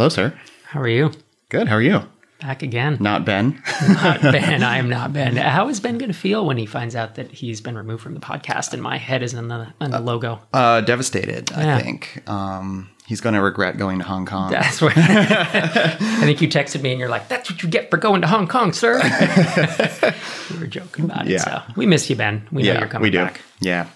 [0.00, 0.32] Hello, sir.
[0.64, 1.12] How are you?
[1.50, 1.68] Good.
[1.68, 2.00] How are you?
[2.40, 2.96] Back again.
[3.00, 3.62] Not Ben.
[3.86, 4.62] Not Ben.
[4.62, 5.36] I am not Ben.
[5.36, 8.14] How is Ben going to feel when he finds out that he's been removed from
[8.14, 10.40] the podcast and my head is in the on the logo?
[10.54, 11.50] Uh, devastated.
[11.50, 11.76] Yeah.
[11.76, 12.26] I think.
[12.26, 14.50] Um, he's going to regret going to Hong Kong.
[14.50, 17.98] That's what I think you texted me and you're like, "That's what you get for
[17.98, 18.94] going to Hong Kong, sir."
[20.50, 21.32] we were joking about it.
[21.32, 21.44] Yeah.
[21.44, 22.48] So we miss you, Ben.
[22.50, 23.18] We know you're coming we do.
[23.18, 23.42] back.
[23.60, 23.86] Yeah.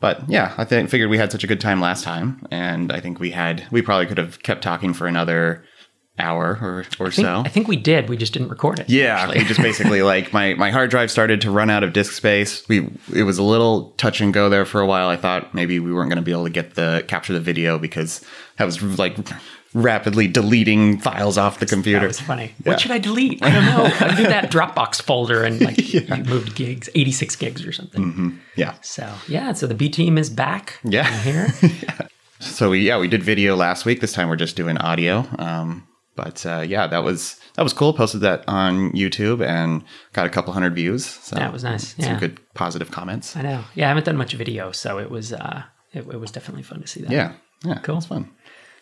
[0.00, 3.00] But yeah, I think figured we had such a good time last time, and I
[3.00, 5.64] think we had we probably could have kept talking for another
[6.18, 7.42] hour or or I think, so.
[7.44, 8.08] I think we did.
[8.08, 8.88] We just didn't record it.
[8.88, 9.38] Yeah, actually.
[9.38, 12.68] we just basically like my my hard drive started to run out of disk space.
[12.68, 15.08] We it was a little touch and go there for a while.
[15.08, 17.78] I thought maybe we weren't going to be able to get the capture the video
[17.78, 18.24] because
[18.58, 19.16] I was like
[19.74, 22.00] rapidly deleting files off the computer.
[22.00, 22.54] That was funny.
[22.64, 22.72] Yeah.
[22.72, 23.42] What should I delete?
[23.42, 23.84] I don't know.
[23.84, 28.40] I do that Dropbox folder and like you moved gigs, 86 gigs or something.
[28.56, 28.74] Yeah.
[28.82, 30.78] So yeah, so the B team is back.
[30.84, 31.10] Yeah.
[31.22, 31.48] Here.
[32.40, 34.00] So we yeah we did video last week.
[34.00, 35.26] This time we're just doing audio.
[35.40, 37.92] Um, but uh, yeah, that was that was cool.
[37.92, 39.82] Posted that on YouTube and
[40.12, 41.04] got a couple hundred views.
[41.04, 41.96] So That was nice.
[41.96, 42.20] Some Yeah.
[42.20, 43.34] good positive comments.
[43.36, 43.64] I know.
[43.74, 46.80] Yeah, I haven't done much video, so it was uh, it, it was definitely fun
[46.80, 47.10] to see that.
[47.10, 47.32] Yeah.
[47.64, 47.80] Yeah.
[47.82, 47.96] Cool.
[47.98, 48.30] It's fun.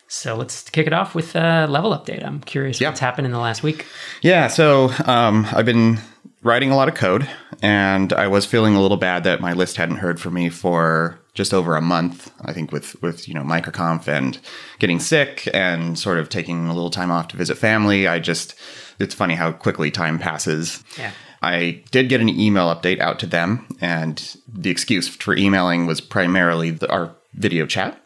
[0.07, 2.25] So let's kick it off with a level update.
[2.25, 2.89] I'm curious Yeah.
[2.89, 3.85] what's happened in the last week.
[4.21, 5.99] Yeah, so um, I've been
[6.43, 7.27] writing a lot of code,
[7.61, 11.19] and I was feeling a little bad that my list hadn't heard from me for
[11.33, 12.31] just over a month.
[12.45, 14.39] I think with with you know MicroConf and
[14.79, 18.07] getting sick and sort of taking a little time off to visit family.
[18.07, 18.55] I just
[18.99, 20.83] it's funny how quickly time passes.
[20.97, 21.11] Yeah.
[21.41, 26.01] I did get an email update out to them, and the excuse for emailing was
[26.01, 28.01] primarily the, our video chat,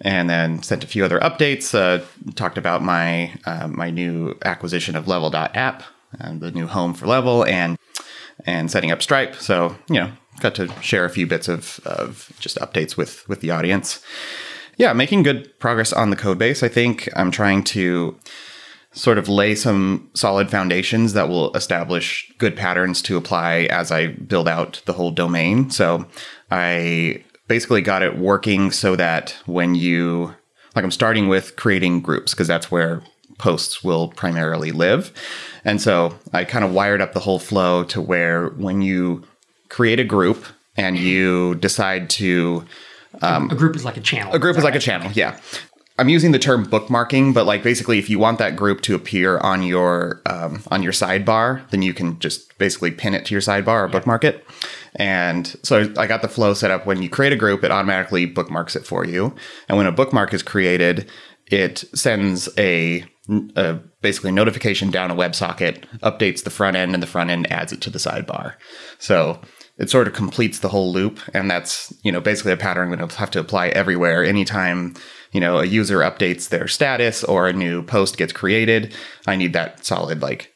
[0.00, 1.74] and then sent a few other updates.
[1.74, 5.82] Uh, talked about my uh, my new acquisition of Level.app,
[6.18, 7.78] and the new home for Level, and
[8.46, 9.36] and setting up Stripe.
[9.36, 13.40] So you know, got to share a few bits of of just updates with with
[13.40, 14.02] the audience.
[14.76, 16.62] Yeah, making good progress on the code base.
[16.62, 18.18] I think I'm trying to
[18.92, 24.08] sort of lay some solid foundations that will establish good patterns to apply as I
[24.08, 25.70] build out the whole domain.
[25.70, 26.06] So
[26.50, 30.32] I basically got it working so that when you,
[30.76, 33.02] like, I'm starting with creating groups because that's where
[33.38, 35.12] posts will primarily live.
[35.64, 39.24] And so I kind of wired up the whole flow to where when you
[39.68, 40.46] create a group
[40.76, 42.64] and you decide to
[43.20, 44.32] um, a group is like a channel.
[44.32, 45.36] a group is like a channel, yeah.
[46.00, 49.36] I'm using the term bookmarking, but like basically, if you want that group to appear
[49.38, 53.42] on your um, on your sidebar, then you can just basically pin it to your
[53.42, 54.42] sidebar or bookmark it.
[54.96, 56.86] And so I got the flow set up.
[56.86, 59.34] When you create a group, it automatically bookmarks it for you.
[59.68, 61.10] And when a bookmark is created,
[61.48, 63.04] it sends a,
[63.54, 67.74] a basically notification down a WebSocket, updates the front end, and the front end adds
[67.74, 68.54] it to the sidebar.
[68.98, 69.38] So
[69.80, 73.08] it sort of completes the whole loop, and that's you know basically a pattern going
[73.08, 74.22] to have to apply everywhere.
[74.22, 74.94] Anytime
[75.32, 78.94] you know a user updates their status or a new post gets created,
[79.26, 80.52] I need that solid like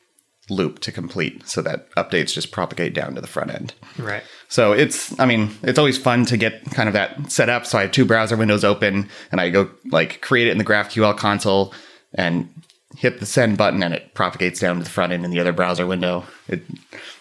[0.50, 3.74] loop to complete so that updates just propagate down to the front end.
[3.98, 4.22] Right.
[4.48, 7.64] So it's, I mean, it's always fun to get kind of that set up.
[7.64, 10.64] So I have two browser windows open and I go like create it in the
[10.64, 11.72] GraphQL console
[12.12, 12.48] and
[12.96, 15.52] hit the send button and it propagates down to the front end in the other
[15.52, 16.24] browser window.
[16.48, 16.62] It,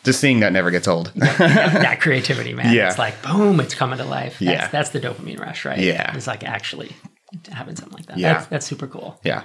[0.04, 1.12] just seeing that never gets old.
[1.16, 2.74] that, that creativity, man.
[2.76, 2.90] Yeah.
[2.90, 4.40] It's like boom, it's coming to life.
[4.40, 4.68] That's, Yeah.
[4.68, 5.80] that's the dopamine rush, right?
[5.80, 6.16] Yeah.
[6.16, 6.92] It's like actually
[7.52, 8.18] having something like that.
[8.18, 8.34] Yeah.
[8.34, 9.20] That's, that's super cool.
[9.24, 9.44] yeah.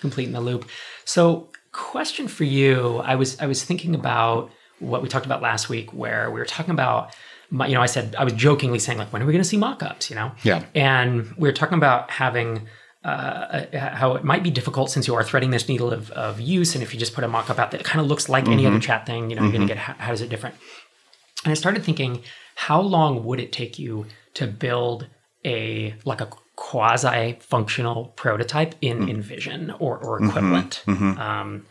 [0.00, 0.68] completing the loop.
[1.04, 5.68] So, question for you: I was I was thinking about what we talked about last
[5.68, 7.14] week, where we were talking about.
[7.48, 9.48] My, you know, I said I was jokingly saying like, when are we going to
[9.48, 10.10] see mock-ups?
[10.10, 10.64] You know, Yeah.
[10.74, 12.66] And we were talking about having
[13.06, 16.74] uh, how it might be difficult since you are threading this needle of, of use,
[16.74, 18.80] and if you just put a mock-up out that kind of looks like any other
[18.80, 20.56] chat thing, you know, you're going to get how, how is it different?
[21.44, 22.22] And I started thinking,
[22.56, 25.06] how long would it take you to build
[25.44, 30.82] a like a quasi functional prototype in InVision or, or equivalent?
[31.18, 31.66] Um,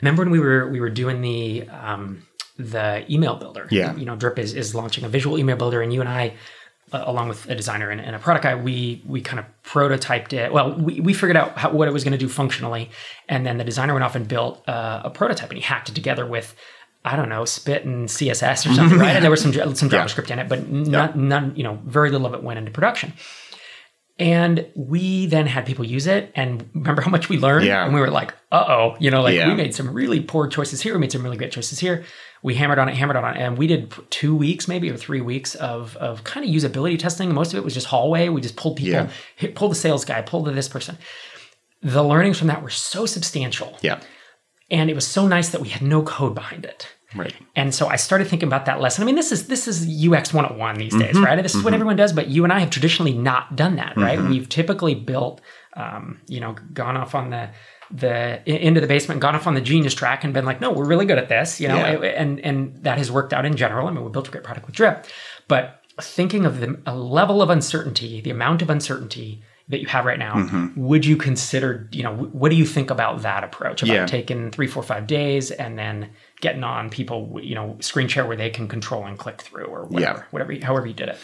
[0.00, 2.26] remember when we were we were doing the um,
[2.58, 3.68] the email builder?
[3.70, 3.94] Yeah.
[3.94, 6.34] you know, Drip is is launching a visual email builder, and you and I.
[6.92, 10.32] Uh, along with a designer and, and a product guy, we we kind of prototyped
[10.34, 10.52] it.
[10.52, 12.90] Well, we, we figured out how, what it was going to do functionally,
[13.28, 15.94] and then the designer went off and built uh, a prototype, and he hacked it
[15.94, 16.54] together with
[17.04, 19.16] I don't know, Spit and CSS or something, right?
[19.16, 22.26] And there was some some JavaScript in it, but none, none, you know, very little
[22.28, 23.12] of it went into production.
[24.18, 27.64] And we then had people use it, and remember how much we learned?
[27.66, 27.84] Yeah.
[27.84, 29.48] And we were like, "Uh oh," you know, like Yeah.
[29.48, 30.92] we made some really poor choices here.
[30.92, 32.04] We made some really great choices here.
[32.42, 35.20] We hammered on it, hammered on it, and we did two weeks, maybe or three
[35.20, 37.32] weeks of of kind of usability testing.
[37.32, 38.28] Most of it was just hallway.
[38.28, 39.10] We just pulled people, Yeah.
[39.36, 40.98] hit, pulled the sales guy, pulled the this person.
[41.82, 44.00] The learnings from that were so substantial, Yeah.
[44.70, 46.88] and it was so nice that we had no code behind it.
[47.14, 47.34] Right.
[47.54, 49.02] And so I started thinking about that lesson.
[49.02, 51.24] I mean, this is this is UX 101 these days, mm-hmm.
[51.24, 51.42] right?
[51.42, 51.74] This is what mm-hmm.
[51.74, 54.18] everyone does, but you and I have traditionally not done that, right?
[54.18, 54.30] Mm-hmm.
[54.30, 55.40] We've typically built
[55.74, 57.50] um, you know, gone off on the
[57.92, 60.86] the into the basement, gone off on the genius track, and been like, no, we're
[60.86, 62.08] really good at this, you know, Yeah.
[62.08, 63.86] and and that has worked out in general.
[63.86, 65.06] I mean, we built a great product with Drip,
[65.48, 70.04] but thinking of the a level of uncertainty, the amount of uncertainty that you have
[70.04, 70.68] right now, Mm-hmm.
[70.86, 73.82] would you consider, you know, what do you think about that approach?
[73.82, 74.06] About Yeah.
[74.06, 76.10] taking three, four, five days and then
[76.40, 79.84] getting on people, you know, screen share where they can control and click through or
[79.84, 80.22] whatever, Yeah.
[80.30, 81.18] whatever, however you did it.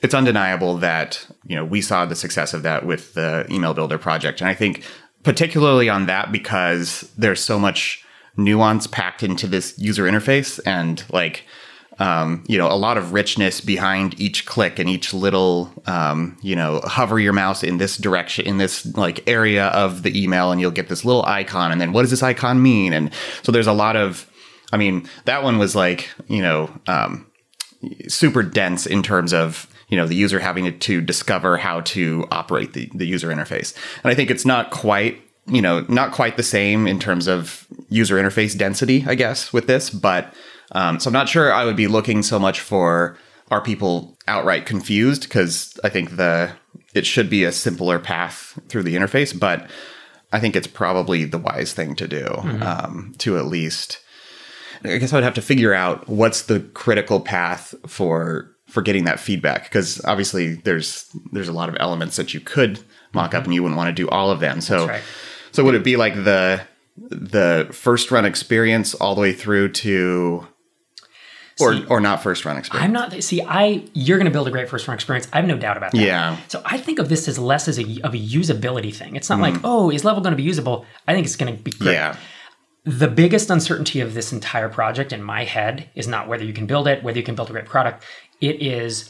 [0.00, 3.98] it's undeniable that you know we saw the success of that with the email builder
[3.98, 4.82] project and i think
[5.22, 8.04] particularly on that because there's so much
[8.36, 11.44] nuance packed into this user interface and like
[11.98, 16.56] um, you know a lot of richness behind each click and each little um, you
[16.56, 20.60] know hover your mouse in this direction in this like area of the email and
[20.60, 22.92] you'll get this little icon and then what does this icon mean?
[22.92, 24.28] And so there's a lot of
[24.72, 27.30] i mean that one was like you know um,
[28.08, 32.26] super dense in terms of you know the user having to, to discover how to
[32.30, 33.76] operate the, the user interface.
[34.02, 37.66] And i think it's not quite you know not quite the same in terms of
[37.90, 40.32] user interface density i guess with this but
[40.72, 43.18] um, so i'm not sure i would be looking so much for
[43.50, 45.24] are people outright confused?
[45.24, 46.52] Because i think the
[46.94, 49.68] it should be a simpler path through the interface but
[50.32, 52.26] i think it's probably the wise thing to do
[52.62, 53.98] um, to at least
[54.84, 59.04] I guess I would have to figure out what's the critical path for for getting
[59.04, 62.80] that feedback because obviously there's there's a lot of elements that you could
[63.12, 64.60] mock up and you wouldn't want to do all of them.
[64.62, 65.02] So right.
[65.52, 66.62] so would it be like the
[66.96, 70.46] the first run experience all the way through to
[71.60, 72.84] or See- or not first run experience?
[72.86, 73.22] I'm not.
[73.22, 75.28] See, I you're going to build a great first run experience.
[75.32, 76.00] I have no doubt about that.
[76.00, 76.38] Yeah.
[76.48, 79.16] So I think of this as less as a of a usability thing.
[79.16, 79.42] It's not Mm.
[79.42, 80.86] like oh, is level going to be usable?
[81.06, 81.92] I think it's going to be great.
[81.92, 82.16] yeah.
[82.84, 86.66] The biggest uncertainty of this entire project in my head is not whether you can
[86.66, 88.02] build it, whether you can build a great product.
[88.42, 89.08] It is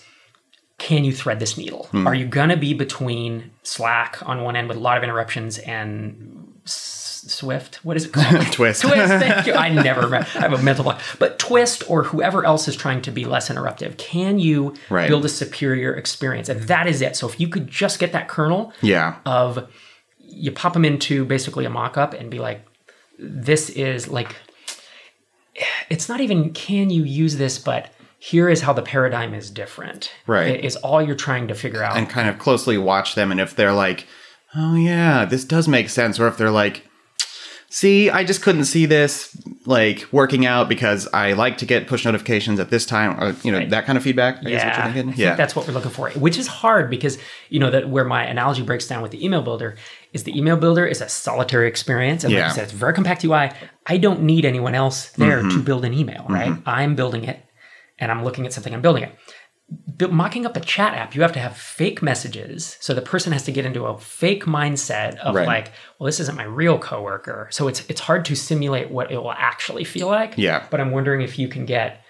[0.79, 1.87] can you thread this needle?
[1.93, 2.07] Hmm.
[2.09, 5.59] Are you going to be between Slack on one end with a lot of interruptions
[5.59, 7.85] and S- Swift?
[7.85, 8.47] What is it called?
[8.53, 8.83] Twist.
[8.83, 9.09] Twist.
[9.09, 9.53] Thank you.
[9.55, 10.27] I never remember.
[10.35, 11.01] I have a mental block.
[11.21, 15.07] But Twist or whoever else is trying to be less interruptive, can you Right.
[15.09, 16.49] build a superior experience?
[16.49, 17.15] And that is it.
[17.15, 19.17] So if you could just get that kernel Yeah.
[19.25, 19.71] of
[20.19, 22.67] you pop them into basically a mock-up and be like,
[23.21, 24.35] this is like,
[25.91, 27.93] it's not even can you use this, but
[28.31, 30.13] here is how the paradigm is different.
[30.29, 30.47] Right.
[30.57, 31.97] It is all you're trying to figure out.
[31.97, 34.07] and kind of closely watch them and if they're like
[34.55, 36.87] oh yeah this does make sense or if they're like
[37.71, 39.35] see i just couldn't see this
[39.65, 43.51] like working out because i like to get push notifications at this time or you
[43.51, 43.71] know Right.
[43.71, 45.13] that kind of feedback I guess yeah, what you're I thinking?
[45.15, 48.25] think that's what we're looking for, which is hard because you know that where my
[48.25, 49.77] analogy breaks down with the email builder
[50.13, 52.49] is the email builder is a solitary experience, and like Yeah.
[52.49, 53.51] you said, it's very compact UI.
[53.87, 55.49] I don't need anyone else there Mm-hmm.
[55.57, 56.55] to build an email, right?
[56.67, 57.43] I'm building it,
[58.03, 59.15] and I'm looking at something, I'm building it.
[59.97, 63.33] Bu- mocking up a chat app, you have to have fake messages, so the person
[63.33, 65.47] has to get into a fake mindset of Right.
[65.47, 69.17] like, well, this isn't my real coworker, so it's it's hard to simulate what it
[69.23, 70.35] will actually feel like.
[70.37, 70.67] Yeah.
[70.71, 72.03] but I'm wondering if you can get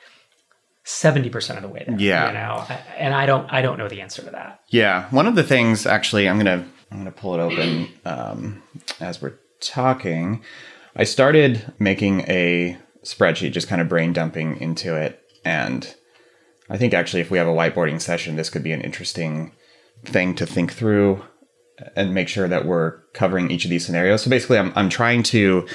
[0.84, 1.96] seventy percent of the way there.
[1.98, 2.26] Yeah.
[2.28, 4.60] you know, and I don't, I don't know the answer to that.
[4.68, 8.62] Yeah, one of the things actually, I'm gonna I'm gonna pull it open um,
[8.98, 10.42] as we're talking.
[10.96, 15.94] I started making a spreadsheet, just kind of brain dumping into it, and
[16.70, 19.52] I think actually, if we have a whiteboarding session, this could be an interesting
[20.04, 21.22] thing to think through
[21.96, 24.22] and make sure that we're covering each of these scenarios.
[24.22, 25.66] So basically, I'm I'm trying to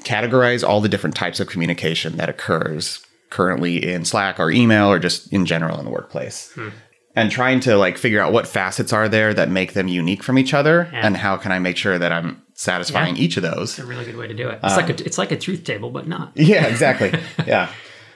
[0.00, 4.98] categorize all the different types of communication that occurs currently in Slack or email or
[4.98, 6.56] just in general in the workplace.
[7.14, 10.38] And trying to like figure out what facets are there that make them unique from
[10.38, 11.06] each other Yeah.
[11.06, 13.70] and how can I make sure that I'm satisfying each of those.
[13.72, 14.60] It's a really good way to do it.
[14.62, 16.32] It's Um, like a, it's like a truth table, but not.
[16.36, 17.12] Yeah, exactly.
[17.46, 17.70] yeah.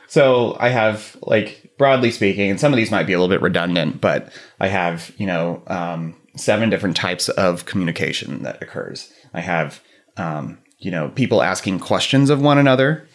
[0.09, 3.43] So I have like broadly speaking, and some of these might be a little bit
[3.43, 9.13] redundant, but I have, you know, um, seven different types of communication that occurs.
[9.35, 9.81] I have,
[10.17, 13.07] um, you know, people asking questions of one another,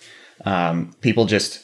[0.45, 1.63] um, people just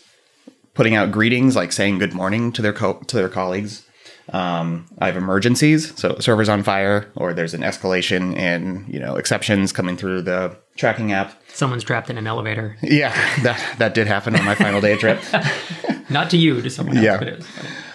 [0.74, 3.87] putting out greetings, like saying good morning to their co- to their colleagues.
[4.34, 9.16] Um, I have emergencies, so servers on fire, or there's an escalation in you know
[9.16, 11.34] exceptions coming through the tracking app.
[11.54, 12.78] Someone's trapped in an elevator.
[12.82, 15.22] Yeah, that that did happen on my final day trip.
[16.10, 17.18] Not to you, to someone else, Yeah.
[17.18, 17.48] but it was.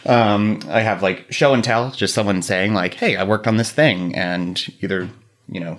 [0.04, 3.56] Um, I have like show and tell, just someone saying like, "Hey, I worked on
[3.58, 5.08] this thing," and either
[5.48, 5.78] you know,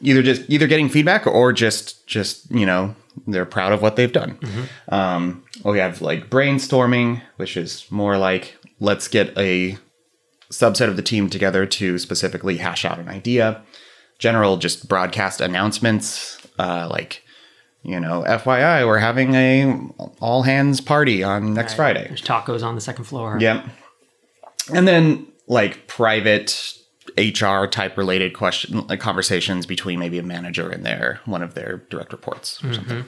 [0.00, 2.94] either just either getting feedback or just just you know
[3.26, 4.38] they're proud of what they've done.
[4.88, 9.78] Um, we have like brainstorming, which is more like let's get a
[10.50, 13.62] subset of the team together to specifically hash out an idea.
[14.18, 17.22] General, just broadcast announcements, uh, like
[17.82, 19.78] you know, FYI, we're having a
[20.20, 22.06] all hands party on next Friday.
[22.08, 23.38] There's tacos on the second floor.
[23.38, 23.64] Yep.
[24.74, 26.76] And then like private
[27.16, 31.84] HR type related question like conversations between maybe a manager and their one of their
[31.88, 33.04] direct reports or something.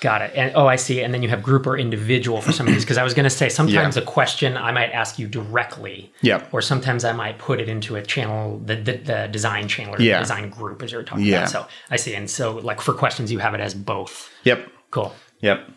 [0.00, 0.32] Got it.
[0.34, 1.02] And oh, I see.
[1.02, 2.84] And then you have group or individual for some of these.
[2.84, 4.02] Because I was going to say sometimes Yeah.
[4.02, 6.10] a question I might ask you directly.
[6.22, 6.48] Yep.
[6.52, 10.00] Or sometimes I might put it into a channel, the the, the design channel or
[10.00, 10.16] Yeah.
[10.18, 11.40] the design group, as you're talking Yeah.
[11.40, 11.50] about.
[11.50, 12.14] So I see.
[12.14, 14.30] And so, like for questions, you have it as both.
[14.44, 14.68] Yep.
[14.90, 15.14] Cool.
[15.40, 15.68] Yep.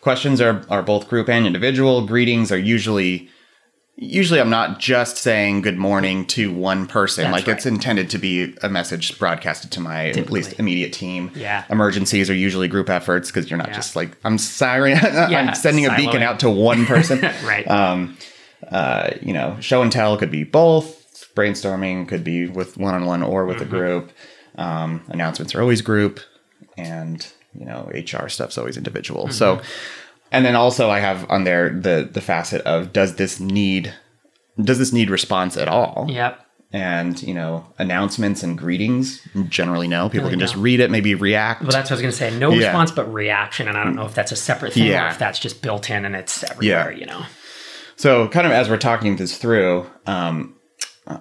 [0.00, 2.06] Questions are, are both group and individual.
[2.06, 3.28] Greetings are usually
[3.96, 7.24] usually I'm not just saying good morning to one person.
[7.24, 11.30] That's like it's intended to be a message broadcasted to my at least immediate team.
[11.34, 11.64] Yeah.
[11.70, 13.74] Emergencies are usually group efforts because you're not Yeah.
[13.74, 17.20] just like I'm sorry I'm sending a beacon out to one person.
[17.44, 17.66] Right.
[17.68, 18.16] um,
[18.70, 20.98] uh, you know, show and tell could be both.
[21.34, 23.64] Brainstorming could be with one on one or with Mm-hmm.
[23.64, 24.12] a group.
[24.56, 26.20] Um, announcements are always group,
[26.76, 29.24] and you know, HR stuff's always individual.
[29.24, 29.32] Mm-hmm.
[29.32, 29.60] So,
[30.32, 33.94] and then also I have on there the the facet of does this need
[34.62, 36.06] does this need response at all?
[36.08, 36.44] yep.
[36.72, 40.08] And you know, announcements and greetings generally no.
[40.08, 41.62] People Really can just read it, maybe react.
[41.62, 42.38] Well, that's what I was going to say.
[42.38, 42.66] No Yeah.
[42.68, 43.66] response, but reaction.
[43.66, 46.04] And I don't know if that's a separate thing or if that's just built in
[46.04, 46.98] and it's everywhere, Yeah.
[46.98, 47.24] you know?
[47.96, 50.54] So, kind of as we're talking this through, um,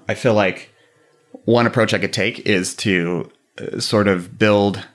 [0.08, 0.72] I feel like
[1.46, 4.86] one approach I could take is to uh, sort of build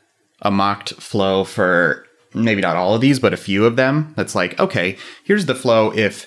[0.40, 4.12] a mocked flow for maybe not all of these, but a few of them.
[4.16, 5.92] That's like, okay, here's the flow.
[5.92, 6.26] If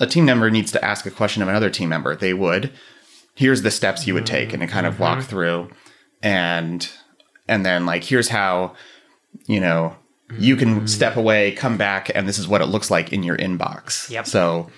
[0.00, 2.72] a team member needs to ask a question of another team member, they would.
[3.34, 5.02] Here's the steps you would take, and to kind of mm-hmm.
[5.02, 5.70] walk through,
[6.22, 6.88] and
[7.46, 8.74] and then like here's how
[9.46, 9.96] you know
[10.38, 10.86] you can mm-hmm.
[10.86, 14.10] step away, come back, and this is what it looks like in your inbox.
[14.10, 14.26] Yep.
[14.26, 14.70] So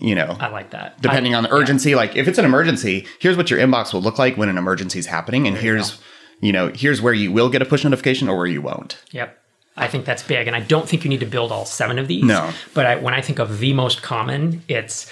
[0.00, 1.00] you know, I like that.
[1.00, 4.02] depending I- on the urgency like if it's an emergency here's what your inbox will
[4.02, 5.98] look like when an emergency is happening and here's
[6.40, 9.41] you know here's where you will get a push notification or where you won't Yep.
[9.76, 10.46] I think that's big.
[10.46, 12.24] And I don't think you need to build all seven of these.
[12.24, 12.50] No.
[12.74, 15.10] But I, when I think of the most common, it's,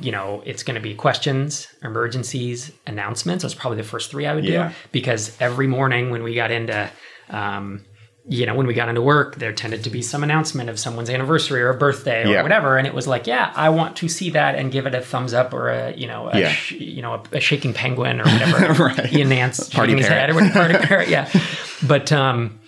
[0.00, 3.44] you know, it's going to be questions, emergencies, announcements.
[3.44, 4.68] Are probably the first three I would Yeah.
[4.70, 6.90] do because every morning when we got into,
[7.28, 7.84] um,
[8.28, 11.08] you know, when we got into work, there tended to be some announcement of someone's
[11.10, 12.42] anniversary or a birthday or Yeah.
[12.42, 15.00] whatever, and it was like, yeah, I want to see that and give it a
[15.00, 16.52] thumbs up or a, you know, a Yeah.
[16.52, 18.84] sh- you know, a, a shaking penguin or whatever.
[18.84, 19.12] Right.
[19.12, 21.28] Ian Nance shaking his head or whatever, party parrot, yeah.
[21.86, 22.60] But um,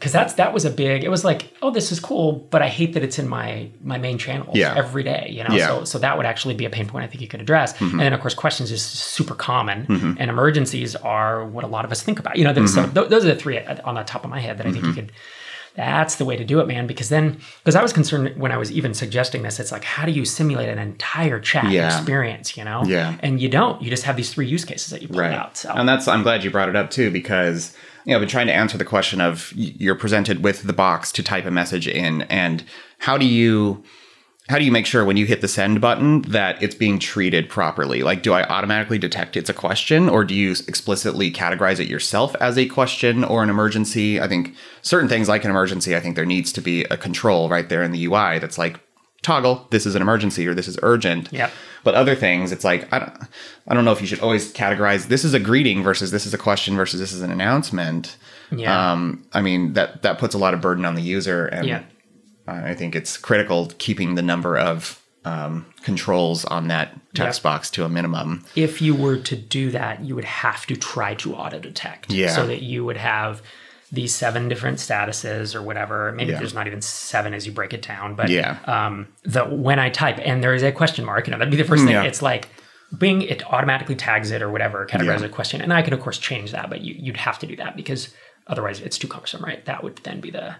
[0.00, 1.04] because that's that was a big.
[1.04, 3.98] It was like, oh, this is cool, but I hate that it's in my my
[3.98, 4.74] main channels Yeah.
[4.76, 5.28] every day.
[5.30, 5.66] You know, Yeah.
[5.68, 7.74] so so that would actually be a pain point I think you could address.
[7.74, 7.90] Mm-hmm.
[7.92, 11.92] And then of course, questions is super common, and emergencies are what a lot of
[11.92, 12.36] us think about.
[12.38, 12.66] You know, Mm-hmm.
[12.66, 14.84] so th- those are the three on the top of my head that I think
[14.86, 15.12] you could.
[15.76, 16.88] That's the way to do it, man.
[16.88, 20.04] Because then, because I was concerned when I was even suggesting this, it's like, how
[20.04, 21.86] do you simulate an entire chat Yeah.
[21.86, 22.56] experience?
[22.56, 23.14] You know, Yeah.
[23.20, 23.80] and you don't.
[23.80, 25.56] You just have these three use cases that you pull right out.
[25.56, 27.72] So and that's i'm glad you brought it up too because
[28.04, 31.12] you know i've been trying to answer the question of you're presented with the box
[31.12, 32.64] to type a message in and
[32.98, 33.82] how do you
[34.50, 37.48] how do you make sure when you hit the send button that it's being treated
[37.48, 38.02] properly?
[38.02, 42.34] Like, do I automatically detect it's a question, or do you explicitly categorize it yourself
[42.40, 44.20] as a question or an emergency?
[44.20, 47.48] I think certain things like an emergency, I think there needs to be a control
[47.48, 48.80] right there in the UI that's like,
[49.22, 51.32] toggle, this is an emergency or this is urgent.
[51.32, 51.52] Yep.
[51.84, 53.12] But other things, it's like, I don't,
[53.68, 56.34] I don't know if you should always categorize this is a greeting versus this is
[56.34, 58.16] a question versus this is an announcement.
[58.50, 58.92] Yeah.
[58.92, 61.46] Um, I mean, that, that puts a lot of burden on the user.
[61.46, 61.82] And Yeah.
[62.46, 67.42] I think it's critical keeping the number of um, controls on that text Yep.
[67.42, 68.44] box to a minimum.
[68.56, 72.10] if you were to do that, you would have to try to auto detect.
[72.10, 72.34] Yeah.
[72.34, 73.42] So that you would have
[73.92, 76.12] these seven different statuses or whatever.
[76.12, 76.38] Maybe Yeah.
[76.38, 78.58] there's not even seven as you break it down, but Yeah.
[78.66, 81.56] um, the when I type and there is a question mark, you know, that'd be
[81.56, 81.92] the first thing.
[81.94, 82.04] Yeah.
[82.04, 82.48] It's like
[82.96, 85.26] Bing, it automatically tags it or whatever, categorizes Yeah.
[85.26, 85.60] a question.
[85.60, 88.12] And I could of course change that, but you, you'd have to do that because
[88.48, 89.64] otherwise it's too cumbersome, right?
[89.66, 90.56] That would then be the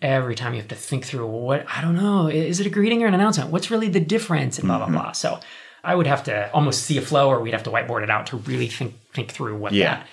[0.00, 3.02] every time you have to think through what I don't know, is it a greeting
[3.02, 3.50] or an announcement?
[3.50, 4.58] What's really the difference?
[4.58, 4.92] And blah Mm-hmm.
[4.92, 5.12] blah blah.
[5.12, 5.38] So
[5.84, 8.26] I would have to almost see a flow, or we'd have to whiteboard it out
[8.28, 9.96] to really think think through what Yeah.
[9.96, 10.06] that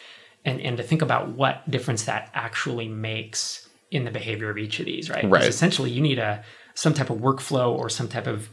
[0.46, 4.80] and and to think about what difference that actually makes in the behavior of each
[4.80, 5.28] of these, right?
[5.30, 5.44] Right.
[5.46, 6.44] essentially, you need a
[6.76, 8.50] some type of workflow or some type of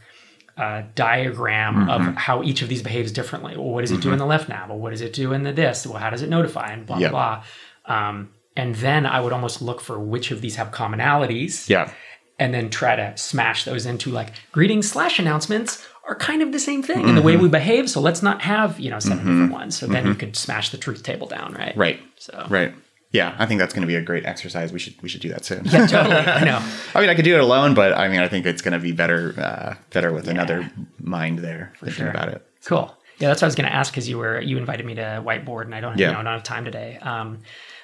[0.57, 2.13] uh, diagram of Mm-hmm.
[2.15, 3.55] how each of these behaves differently.
[3.55, 4.69] Well, what does it do in the left nav?
[4.69, 5.85] Well, what does it do in the this?
[5.85, 6.67] Well, how does it notify?
[6.71, 7.11] And blah Yep.
[7.11, 7.43] blah
[7.85, 7.95] blah.
[8.07, 11.91] Um, and then I would almost look for which of these have commonalities Yeah.
[12.39, 16.59] and then try to smash those into like greetings slash announcements are kind of the
[16.59, 17.43] same thing in the way Mm-hmm.
[17.43, 17.89] we behave.
[17.89, 19.77] So let's not have, you know, 7 different ones.
[19.77, 21.75] So then you could smash the truth table down, right?
[21.75, 21.99] Right.
[22.17, 22.73] So Right.
[23.11, 24.73] Yeah, I think that's going to be a great exercise.
[24.73, 25.63] We should we should do that soon.
[25.65, 26.15] yeah, totally.
[26.15, 26.61] I know.
[26.93, 28.79] I mean, I could do it alone, but I mean, I think it's going to
[28.79, 32.09] be better uh, better with another mind there thinking sure.
[32.09, 32.45] about it.
[32.65, 32.93] Cool.
[33.19, 35.23] Yeah, that's what I was going to ask because you were you invited me to
[35.25, 36.07] whiteboard, and I don't, Yeah.
[36.07, 36.97] you know, I don't have time today.
[37.01, 37.39] Um,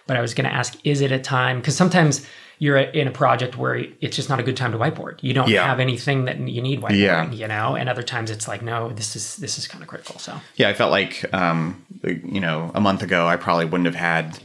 [0.08, 1.60] but I was going to ask, is it a time?
[1.60, 2.28] Because sometimes
[2.60, 5.18] you're in a project where it's just not a good time to whiteboard.
[5.22, 5.66] You don't Yeah.
[5.68, 7.32] have anything that you need whiteboarding, Yeah.
[7.32, 7.76] you know.
[7.76, 10.20] And other times it's like, no, this is this is kind of critical.
[10.20, 13.96] So Yeah, I felt like, um, you know, a month ago, I probably wouldn't have
[13.96, 14.40] had.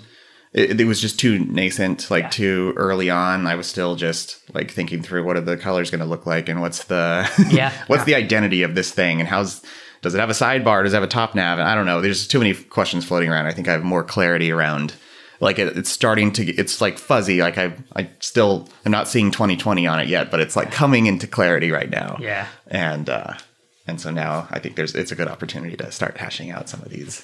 [0.55, 2.31] It, it was just too nascent, like Yeah.
[2.31, 3.47] too early on.
[3.47, 6.49] I was still just like thinking through what are the colors going to look like
[6.49, 9.63] and what's the Yeah, what's the identity of this thing and how's
[10.01, 10.85] does it have a sidebar?
[10.85, 11.59] Does it have a top nav?
[11.59, 12.01] And I don't know.
[12.01, 13.47] There's too many questions floating around.
[13.47, 14.95] I think I have more clarity around.
[15.41, 16.45] Like it, it's starting to.
[16.45, 17.41] It's like fuzzy.
[17.41, 21.07] Like I, I still i'm not seeing 2020 on it yet, but it's like coming
[21.07, 23.35] into clarity right now yeah, and uh,
[23.87, 26.83] and so now I think there's it's a good opportunity to start hashing out some
[26.83, 27.21] of these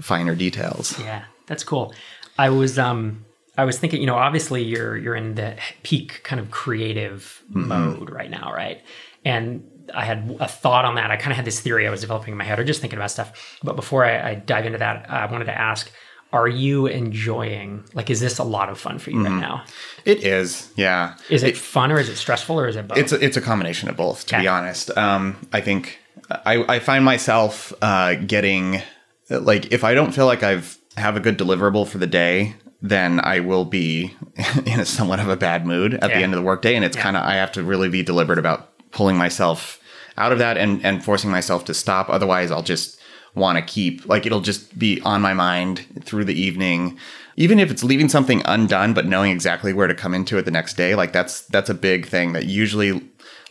[0.00, 0.98] finer details.
[0.98, 1.94] yeah, that's cool.
[2.38, 3.24] I was um
[3.56, 8.10] I was thinking, you know, obviously you're you're in the peak kind of creative mode
[8.10, 8.80] right now, right?
[9.24, 11.10] And I had a thought on that.
[11.10, 12.98] I kind of had this theory I was developing in my head, or just thinking
[12.98, 13.58] about stuff.
[13.62, 15.90] But before I, I dive into that, I wanted to ask:
[16.32, 17.84] Are you enjoying?
[17.94, 19.64] Like, is this a lot of fun for you right now?
[20.04, 21.16] It is, yeah.
[21.28, 22.98] Is it, fun, or is it stressful, or is it both?
[22.98, 24.44] It's a, it's a combination of both, to Okay.
[24.44, 24.96] be honest.
[24.96, 25.98] Um, I think
[26.30, 28.80] I, I find myself uh, getting
[29.28, 33.20] like if I don't feel like I've have a good deliverable for the day, then
[33.22, 34.14] I will be
[34.66, 36.18] in a somewhat of a bad mood at Yeah.
[36.18, 38.38] the end of the workday, and it's kind of I have to really be deliberate
[38.38, 39.80] about pulling myself
[40.16, 42.08] out of that and and forcing myself to stop.
[42.08, 42.98] Otherwise, I'll just
[43.34, 46.98] want to keep like it'll just be on my mind through the evening.
[47.36, 50.50] Even if it's leaving something undone but knowing exactly where to come into it the
[50.50, 53.00] next day like that's that's a big thing that usually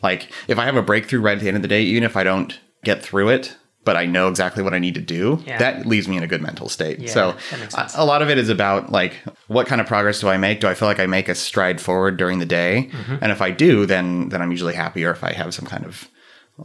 [0.04, 2.16] like if i have a breakthrough right at the end of the day even if
[2.16, 5.58] i don't get through it but i know exactly what i need to do Yeah.
[5.58, 7.00] that leaves me in a good mental state.
[7.00, 7.36] Yeah, so
[7.76, 9.16] a, a lot of it is about like
[9.48, 10.60] what kind of progress do i make?
[10.60, 12.88] Do i feel like i make a stride forward during the day?
[12.92, 13.16] Mm-hmm.
[13.24, 16.08] and if i do then then i'm usually happier if i have some kind of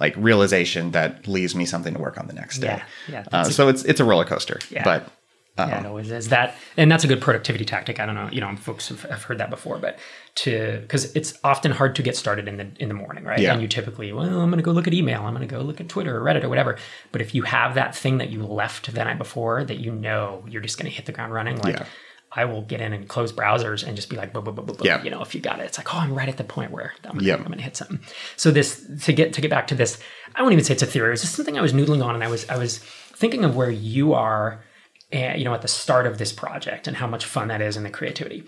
[0.01, 3.45] like realization that leaves me something to work on the next day Yeah, yeah, uh,
[3.45, 4.85] so it's it's a roller coaster Yeah.
[4.85, 5.09] but
[5.59, 7.99] yeah, it always is that, and that's a good productivity tactic.
[7.99, 9.99] I don't know, you know, folks have, have heard that before, but
[10.37, 13.39] to because it's often hard to get started in the in the morning, right?
[13.39, 13.55] Yeah.
[13.55, 15.63] And you typically, well, I'm going to go look at email, I'm going to go
[15.63, 16.77] look at Twitter or Reddit or whatever.
[17.11, 20.45] But if you have that thing that you left the night before that you know
[20.47, 21.79] you're just going to hit the ground running, like.
[21.79, 21.87] Yeah.
[22.37, 24.77] I will get in and close browsers and just be like, boom, boom, boom, boom,
[24.77, 24.87] boom.
[24.87, 25.03] Yeah.
[25.03, 26.93] You know, if you got it, it's like, oh, I'm right at the point where
[27.05, 27.39] I'm gonna, Yep.
[27.41, 27.99] I'm gonna hit something.
[28.37, 29.99] So this to get to get back to this,
[30.35, 31.09] I won't even say it's a theory.
[31.09, 33.57] It was just something I was noodling on, and I was I was thinking of
[33.57, 34.63] where you are,
[35.15, 37.77] uh, you know, at the start of this project and how much fun that is
[37.77, 38.45] and the creativity.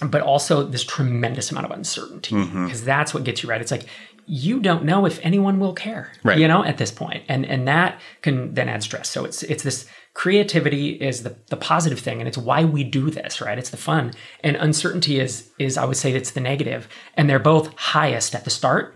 [0.00, 3.60] But also this tremendous amount of uncertainty because that's what gets you right.
[3.60, 3.84] It's like
[4.26, 6.38] you don't know if anyone will care, Right.
[6.38, 9.08] you know, at this point, and and that can then add stress.
[9.10, 13.10] So it's it's this creativity is the the positive thing, and it's why we do
[13.10, 13.58] this, right?
[13.58, 14.12] It's the fun,
[14.44, 18.44] and uncertainty is is I would say it's the negative, and they're both highest at
[18.44, 18.94] the start.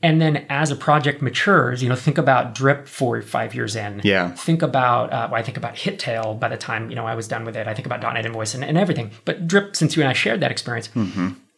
[0.00, 3.74] And then as a project matures, you know, think about Drip four or five years
[3.74, 4.00] in.
[4.04, 4.30] Yeah.
[4.30, 7.44] Think about, uh, I think about HitTail by the time, you know, I was done
[7.44, 7.66] with it.
[7.66, 9.10] I think about .NET Invoice and, and everything.
[9.24, 10.88] But Drip, since you and I shared that experience,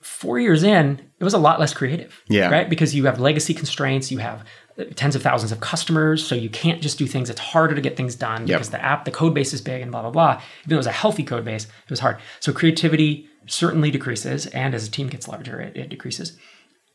[0.00, 2.22] four years in, it was a lot less creative.
[2.28, 2.48] Yeah.
[2.48, 2.70] Right?
[2.70, 4.42] Because you have legacy constraints, you have
[4.86, 7.30] tens of thousands of customers, so you can't just do things.
[7.30, 8.58] It's harder to get things done Yep.
[8.58, 10.32] because the app, the code base is big and blah, blah, blah.
[10.60, 12.18] Even though it was a healthy code base, it was hard.
[12.40, 16.36] So creativity certainly decreases, and as a team gets larger, it, it decreases.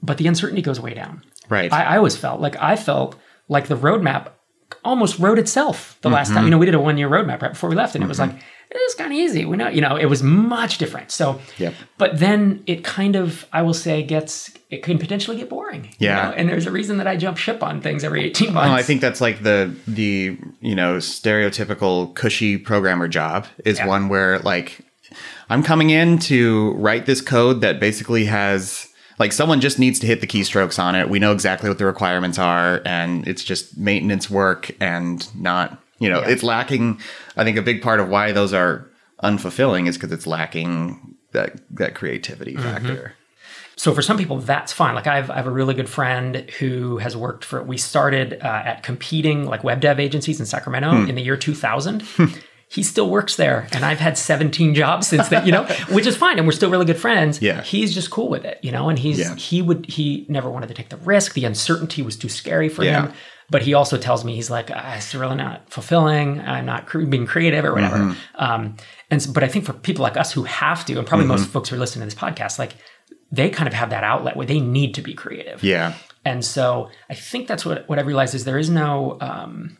[0.01, 1.23] But the uncertainty goes way down.
[1.49, 1.71] Right.
[1.71, 3.15] I, I always felt like I felt
[3.47, 4.29] like the roadmap
[4.83, 6.35] almost wrote itself the last Mm-hmm.
[6.35, 6.43] time.
[6.45, 8.19] You know, we did a one year roadmap right before we left, and it was
[8.19, 9.45] like it was kind of easy.
[9.45, 11.11] We know, you know, it was much different.
[11.11, 11.73] So, Yep.
[11.97, 15.85] but then it kind of, I will say, gets it can potentially get boring.
[15.99, 16.15] you Yeah.
[16.29, 16.31] know?
[16.35, 18.67] and there's a reason that I jump ship on things every eighteen months.
[18.67, 23.87] Well, I think that's like the the you know stereotypical cushy programmer job is Yeah.
[23.87, 24.79] one where like
[25.49, 28.87] I'm coming in to write this code that basically has
[29.19, 31.09] like someone just needs to hit the keystrokes on it.
[31.09, 36.09] We know exactly what the requirements are, and it's just maintenance work and not you
[36.09, 36.29] know Yeah.
[36.29, 36.99] it's lacking.
[37.37, 38.89] I think a big part of why those are
[39.23, 42.63] unfulfilling is because it's lacking that that creativity Mm-hmm.
[42.63, 43.13] factor.
[43.77, 44.95] So for some people, that's fine.
[44.95, 47.61] Like I've, I have a really good friend who has worked for.
[47.61, 51.09] We started uh, at competing like web dev agencies in Sacramento Hmm.
[51.09, 52.03] in the year 2000.
[52.67, 55.45] he still works there, and I've had 17 jobs since then.
[55.45, 57.41] You know, which is fine, and we're still really good friends.
[57.41, 57.61] Yeah.
[57.61, 58.59] he's just cool with it.
[58.63, 59.35] You know, and he's Yeah.
[59.35, 61.33] he would he never wanted to take the risk.
[61.33, 63.07] The uncertainty was too scary for Yeah.
[63.07, 63.13] him.
[63.47, 66.41] But he also tells me he's like, ah, it's really not fulfilling.
[66.41, 67.97] I'm not cre- being creative or whatever.
[67.97, 68.43] Mm-hmm.
[68.43, 68.75] Um,
[69.11, 71.47] and so, but I think for people like us who have to, and probably most
[71.49, 72.73] folks who are listening to this podcast, like
[73.31, 75.61] they kind of have that outlet where they need to be creative.
[75.63, 75.93] Yeah,
[76.25, 79.77] And so I think that's what what I realized is there is no, um,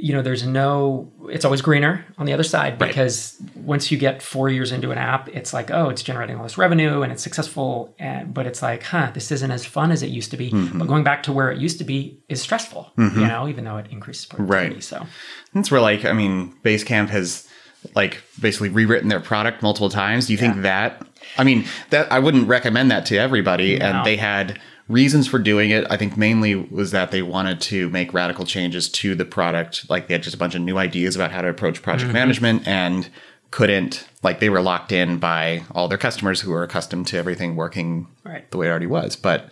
[0.00, 1.10] you know, there's no.
[1.28, 4.98] It's always greener on the other side because once you get four years into an
[4.98, 8.62] app, it's like, oh, it's generating all this revenue and it's successful, and but it's
[8.62, 10.50] like, huh, this isn't as fun as it used to be.
[10.52, 10.78] Mm-hmm.
[10.78, 13.76] But going back to where it used to be is stressful, you know, even though
[13.76, 14.74] it increases productivity.
[14.76, 14.84] Right.
[14.84, 15.04] So
[15.52, 17.48] That's where like I mean, Basecamp has
[17.96, 20.26] like basically rewritten their product multiple times.
[20.28, 20.52] Do you Yeah.
[20.52, 21.02] think that?
[21.36, 23.78] I mean, that I wouldn't recommend that to everybody.
[23.78, 23.84] No.
[23.86, 25.86] And they had reasons for doing it.
[25.90, 29.88] I think mainly was that they wanted to make radical changes to the product.
[29.90, 32.12] Like they had just a bunch of new ideas about how to approach project Mm-hmm.
[32.14, 33.08] management and
[33.50, 37.56] couldn't like they were locked in by all their customers who were accustomed to everything
[37.56, 38.50] working Right.
[38.50, 39.16] the way it already was.
[39.16, 39.50] But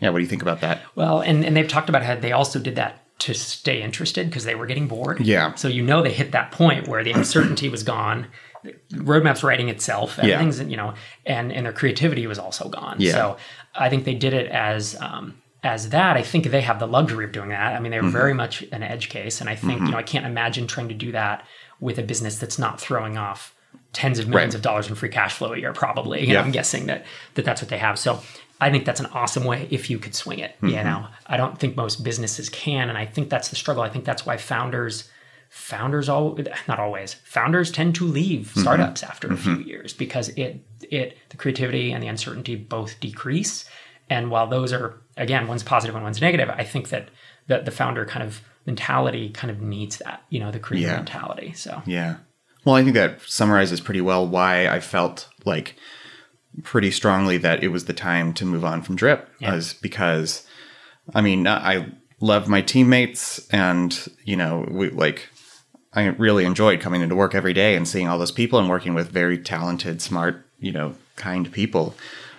[0.00, 0.82] yeah, what do you think about that?
[0.94, 4.44] Well, and, and they've talked about how they also did that to stay interested because
[4.44, 5.20] they were getting bored.
[5.20, 5.54] Yeah.
[5.54, 8.26] So you know they hit that point where the uncertainty was gone.
[8.62, 10.18] The roadmap's writing itself.
[10.18, 10.34] Yeah.
[10.34, 10.94] Everything's you know,
[11.26, 12.96] and and their creativity was also gone.
[12.98, 13.12] Yeah.
[13.12, 13.36] So
[13.74, 16.16] I think they did it as um, as that.
[16.16, 17.74] I think they have the luxury of doing that.
[17.74, 18.10] I mean, they're Mm-hmm.
[18.12, 20.94] very much an edge case, and I think you know I can't imagine trying to
[20.94, 21.44] do that
[21.80, 23.54] with a business that's not throwing off
[23.92, 24.58] tens of millions Right.
[24.58, 25.72] of dollars in free cash flow a year.
[25.72, 26.42] Probably, you know, Yeah.
[26.42, 27.04] I'm guessing that
[27.34, 27.98] that that's what they have.
[27.98, 28.20] So
[28.60, 30.52] I think that's an awesome way if you could swing it.
[30.56, 30.68] Mm-hmm.
[30.68, 33.82] You know, I don't think most businesses can, and I think that's the struggle.
[33.82, 35.08] I think that's why founders
[35.50, 38.60] founders all not always founders tend to leave Mm-hmm.
[38.60, 43.64] startups after a few years because it it the creativity and the uncertainty both decrease
[44.10, 47.08] and while those are again one's positive and one's negative i think that
[47.46, 50.96] that the founder kind of mentality kind of needs that you know the creative Yeah.
[50.96, 52.16] mentality so Yeah.
[52.64, 55.76] Well, I think that summarizes pretty well why I felt like
[56.62, 59.28] pretty strongly that it was the time to move on from Drip.
[59.38, 59.54] Yeah.
[59.54, 60.46] Was because,
[61.14, 65.28] I mean, I love my teammates, and you know, we like.
[65.94, 68.92] I really enjoyed coming into work every day and seeing all those people and working
[68.94, 71.94] with very talented, smart, you know, kind people.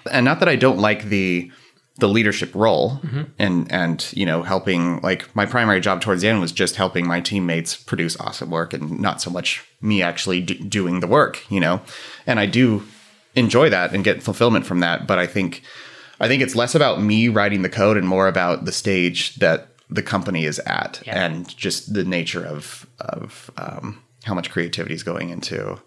[0.10, 1.52] And not that I don't like the
[2.00, 3.24] the leadership role mm-hmm.
[3.38, 7.06] and and you know helping like my primary job towards the end was just helping
[7.06, 11.44] my teammates produce awesome work and not so much me actually d- doing the work
[11.52, 11.82] you know
[12.26, 12.84] and i do
[13.36, 15.62] enjoy that and get fulfillment from that but i think
[16.20, 19.68] i think it's less about me writing the code and more about the stage that
[19.90, 21.24] the company is at Yeah.
[21.26, 25.80] and just the nature of of um, how much creativity is going into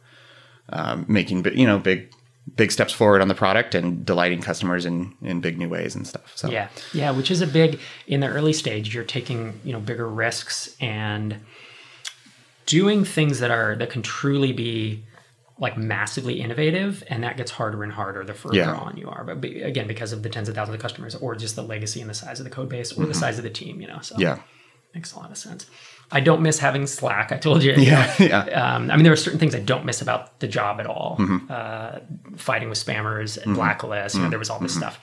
[0.71, 2.11] um, making you know big
[2.57, 6.07] big steps forward on the product and delighting customers in in big new ways and
[6.09, 7.79] stuff so Yeah, yeah, which is a big
[8.09, 8.93] in the early stage.
[8.95, 11.37] You're taking you know bigger risks and
[12.67, 15.05] doing things that are that can truly be
[15.59, 18.73] like massively innovative, and that gets harder and harder the further Yeah.
[18.75, 19.23] on you are.
[19.25, 22.01] But be, again, because of the tens of thousands of customers, or just the legacy
[22.01, 24.01] and the size of the code base, or the size of the team, you know.
[24.01, 24.23] So Mm-hmm.
[24.23, 24.39] yeah
[24.95, 25.65] makes a lot of sense.
[26.11, 27.33] I don't miss having Slack.
[27.33, 27.73] I told you.
[27.73, 28.27] you Yeah, know.
[28.27, 28.75] yeah.
[28.75, 31.17] Um, I mean, there are certain things I don't miss about the job at all.
[31.19, 31.51] Mm-hmm.
[31.51, 34.15] Uh, fighting with spammers and blacklists.
[34.17, 35.01] You know, there was all this stuff.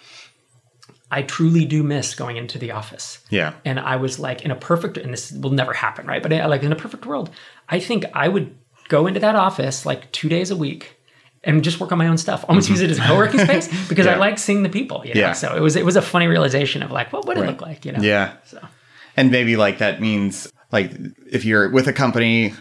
[1.11, 3.17] I truly do miss going into the office.
[3.31, 6.21] yeah And I was like, in a perfect, and this will never happen, right?
[6.21, 7.31] But uh, like in a perfect world,
[7.67, 8.55] I think I would
[8.89, 10.97] go into that office like two days a week
[11.45, 12.43] and just work on my own stuff.
[12.49, 14.19] Almost use it as a co-working space because I Mm-hmm.
[14.19, 15.05] Like seeing the people.
[15.05, 15.21] You know?
[15.21, 15.31] Yeah.
[15.33, 17.85] So it was it was a funny realization of like, what would it look like?
[17.85, 18.01] You know?
[18.01, 18.59] yeah So
[19.15, 20.91] and maybe like that means like
[21.31, 22.53] if you're with a company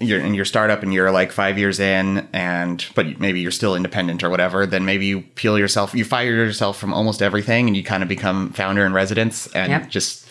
[0.00, 3.76] you're in your startup and you're like five years in and but maybe you're still
[3.76, 7.76] independent or whatever then maybe you peel yourself you fire yourself from almost everything and
[7.76, 9.88] you kind of become founder in residence and Yep.
[9.90, 10.26] just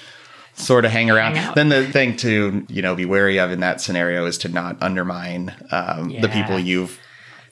[0.57, 3.59] sort of hang around Hang then the thing to you know be wary of in
[3.61, 6.99] that scenario is to not undermine um, the people you've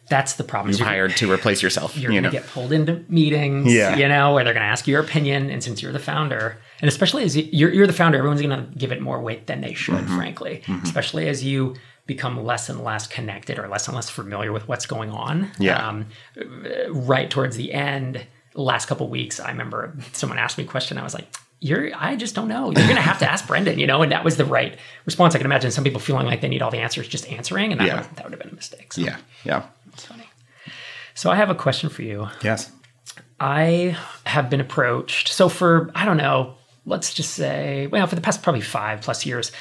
[0.09, 0.71] that's the problem.
[0.75, 3.95] you're- hired to replace yourself you're you going to get pulled into meetings, Yeah.
[3.95, 5.49] you know, where they're going to ask your opinion.
[5.49, 8.55] And since you're the founder, and especially as you- you're, you're the founder, everyone's going
[8.55, 10.15] to give it more weight than they should, Mm-hmm.
[10.15, 11.73] frankly, especially as you
[12.05, 15.49] become less and less connected or less and less familiar with what's going on.
[15.57, 15.87] Yeah.
[15.87, 16.05] Um,
[16.91, 20.99] right towards the end, last couple weeks, I remember someone asked me a question.
[20.99, 21.27] I was like,
[21.59, 22.65] you're, I just don't know.
[22.65, 25.33] You're going to have to ask Brendan, you know, and that was the right response.
[25.35, 27.79] I can imagine some people feeling like they need all the answers just answering, and
[27.81, 28.01] that, Yeah.
[28.01, 28.93] would, that would have been a mistake.
[28.93, 29.63] So yeah yeah
[29.93, 30.25] it's funny.
[31.13, 32.27] So I have a question for you.
[32.43, 32.71] yes
[33.39, 35.29] I have been approached.
[35.29, 39.25] So for I don't know, let's just say, well, for the past probably five plus
[39.25, 39.51] years,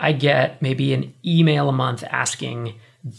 [0.00, 2.74] I get maybe an email a month asking,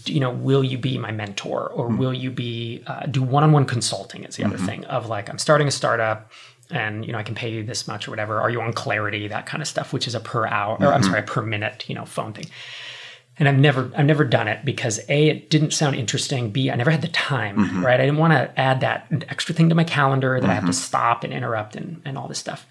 [0.05, 4.23] you know, will you be my mentor or will you be uh, do one-on-one consulting?
[4.23, 6.31] Is the other thing of like I'm starting a startup.
[6.71, 8.39] And you know I can pay you this much or whatever.
[8.39, 9.27] Are you on Clarity?
[9.27, 11.85] That kind of stuff, which is a per hour or I'm sorry, a per minute,
[11.87, 12.45] you know, phone thing
[13.39, 16.51] and I've never I've never done it because a it didn't sound interesting.
[16.51, 17.55] B I never had the time.
[17.83, 20.65] Right, I didn't want to add that extra thing to my calendar that I have
[20.65, 22.67] to stop and interrupt and, and all this stuff.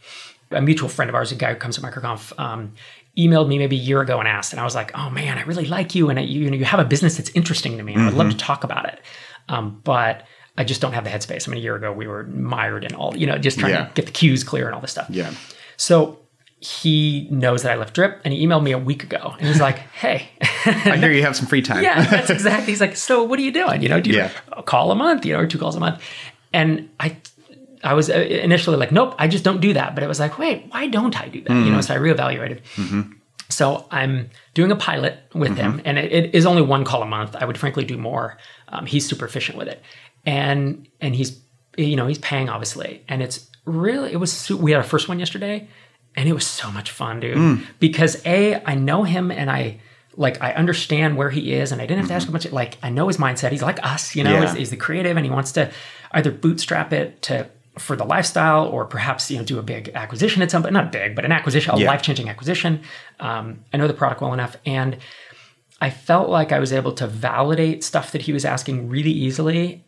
[0.50, 2.72] A mutual friend of ours, a guy who comes to MicroConf, um,
[3.18, 5.42] emailed me maybe a year ago and asked, and I was like, "Oh man, I
[5.42, 7.82] really like you, and I, you, you know you have a business that's interesting to
[7.82, 9.00] me, and I'd love to talk about it,
[9.48, 10.24] um, but."
[10.58, 11.48] I just don't have the headspace.
[11.48, 13.84] I mean, a year ago we were mired in all, you know, just trying Yeah.
[13.86, 15.08] to get the queues clear and all this stuff.
[15.08, 15.30] yeah
[15.76, 16.18] So
[16.60, 19.60] he knows that I left Drip, and he emailed me a week ago, and he's
[19.60, 20.28] like, "Hey,
[20.66, 23.42] i hear you have some free time yeah, that's exactly." He's like, "So what are
[23.42, 23.80] you doing?
[23.82, 24.30] You know, do you Yeah.
[24.52, 26.02] a call a month, you know, or two calls a month?"
[26.52, 27.16] And I,
[27.84, 30.36] I was uh, initially like, "Nope, I just don't do that." But it was like,
[30.42, 32.60] "Wait, why don't I do that?" You know, so I reevaluated.
[33.50, 37.06] So I'm doing a pilot with him, and it, it is only one call a
[37.06, 37.34] month.
[37.34, 38.36] I would frankly do more.
[38.68, 39.80] Um, he's super efficient with it,
[40.28, 41.40] and and he's
[41.78, 45.18] you know he's paying obviously, and it's really it was we had our first one
[45.18, 45.66] yesterday,
[46.14, 47.66] and it was so much fun, dude.
[47.80, 49.80] Because a I know him and I
[50.16, 52.50] like I understand where he is, and I didn't have to ask him much.
[52.52, 53.52] Like I know his mindset.
[53.52, 54.32] He's like us, you know.
[54.34, 54.42] Yeah.
[54.48, 55.70] He's, he's the creative, and he wants to
[56.12, 60.42] either bootstrap it to for the lifestyle, or perhaps you know do a big acquisition
[60.42, 61.86] at some, but not big, but an acquisition, a Yeah.
[61.88, 62.82] life changing acquisition.
[63.18, 64.98] Um, I know the product well enough, and
[65.80, 69.84] I felt like I was able to validate stuff that he was asking really easily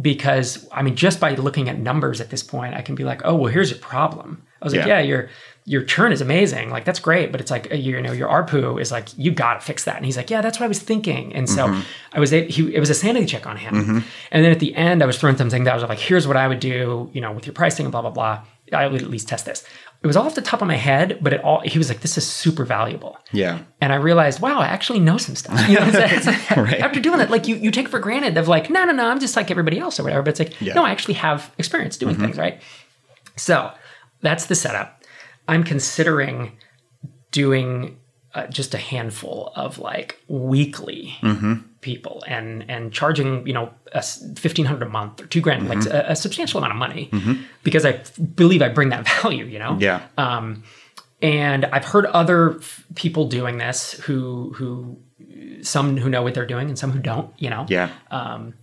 [0.00, 3.22] because I mean, just by looking at numbers at this point, I can be like,
[3.24, 4.42] oh, well, here's your problem.
[4.60, 4.98] I was like, Yeah.
[4.98, 5.28] yeah, your
[5.66, 8.78] your churn is amazing, like that's great, but it's like uh, you know your ARPU
[8.80, 10.78] is like you got to fix that, and he's like, yeah, that's what I was
[10.80, 14.52] thinking, and so I was he it was a sanity check on him, and then
[14.52, 16.60] at the end I was throwing something that I was like, here's what I would
[16.60, 18.42] do, you know, with your pricing and blah blah blah.
[18.74, 19.64] I would at least test this.
[20.02, 22.00] It was all off the top of my head, but it all he was like,
[22.00, 23.16] this is super valuable.
[23.32, 23.60] Yeah.
[23.80, 25.66] And I realized, wow, I actually know some stuff.
[25.68, 25.86] You know,
[26.62, 26.80] Right.
[26.80, 29.20] After doing that, like you, you take for granted of like, no, no, no, I'm
[29.20, 30.22] just like everybody else or whatever.
[30.22, 30.74] But it's like, Yeah.
[30.74, 32.24] no, I actually have experience doing mm-hmm.
[32.24, 32.60] things, right?
[33.36, 33.72] So
[34.20, 35.02] that's the setup.
[35.48, 36.58] I'm considering
[37.30, 37.98] doing
[38.34, 41.16] uh, just a handful of like weekly
[41.80, 45.84] people and and charging you know a fifteen hundred a month or two grand, like
[45.86, 47.10] a, a substantial amount of money,
[47.62, 48.00] because I
[48.34, 49.44] believe I bring that value.
[49.44, 50.02] You know, Yeah.
[50.18, 50.64] um,
[51.22, 54.98] and I've heard other f- people doing this who who
[55.62, 57.30] some who know what they're doing and some who don't.
[57.38, 57.66] You know.
[57.68, 57.90] yeah.
[58.10, 58.54] Um,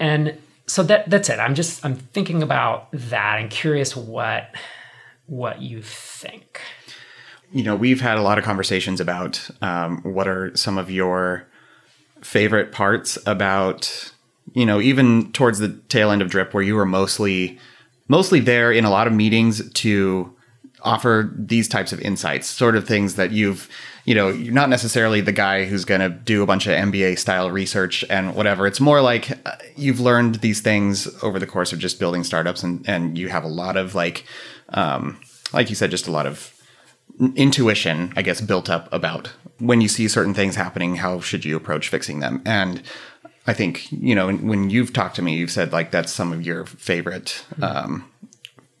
[0.00, 1.38] and so that that's it.
[1.38, 4.54] I'm just I'm thinking about that and curious what
[5.26, 6.60] what you think.
[7.52, 11.46] You know, we've had a lot of conversations about um, what are some of your
[12.22, 14.12] favorite parts about,
[14.54, 17.58] you know, even towards the tail end of Drip, where you were mostly
[18.08, 20.34] mostly there in a lot of meetings to
[20.82, 23.68] offer these types of insights, sort of things that you've,
[24.04, 27.18] you know, you're not necessarily the guy who's going to do a bunch of MBA
[27.18, 28.66] style research and whatever.
[28.66, 32.62] It's more like uh, you've learned these things over the course of just building startups,
[32.62, 34.24] and and you have a lot of like,
[34.70, 35.20] um,
[35.52, 36.51] like you said, just a lot of
[37.36, 41.56] intuition, I guess, built up about when you see certain things happening, how should you
[41.56, 42.42] approach fixing them?
[42.44, 42.82] And
[43.46, 46.42] I think, you know, when you've talked to me, you've said like that's some of
[46.42, 48.08] your favorite, um,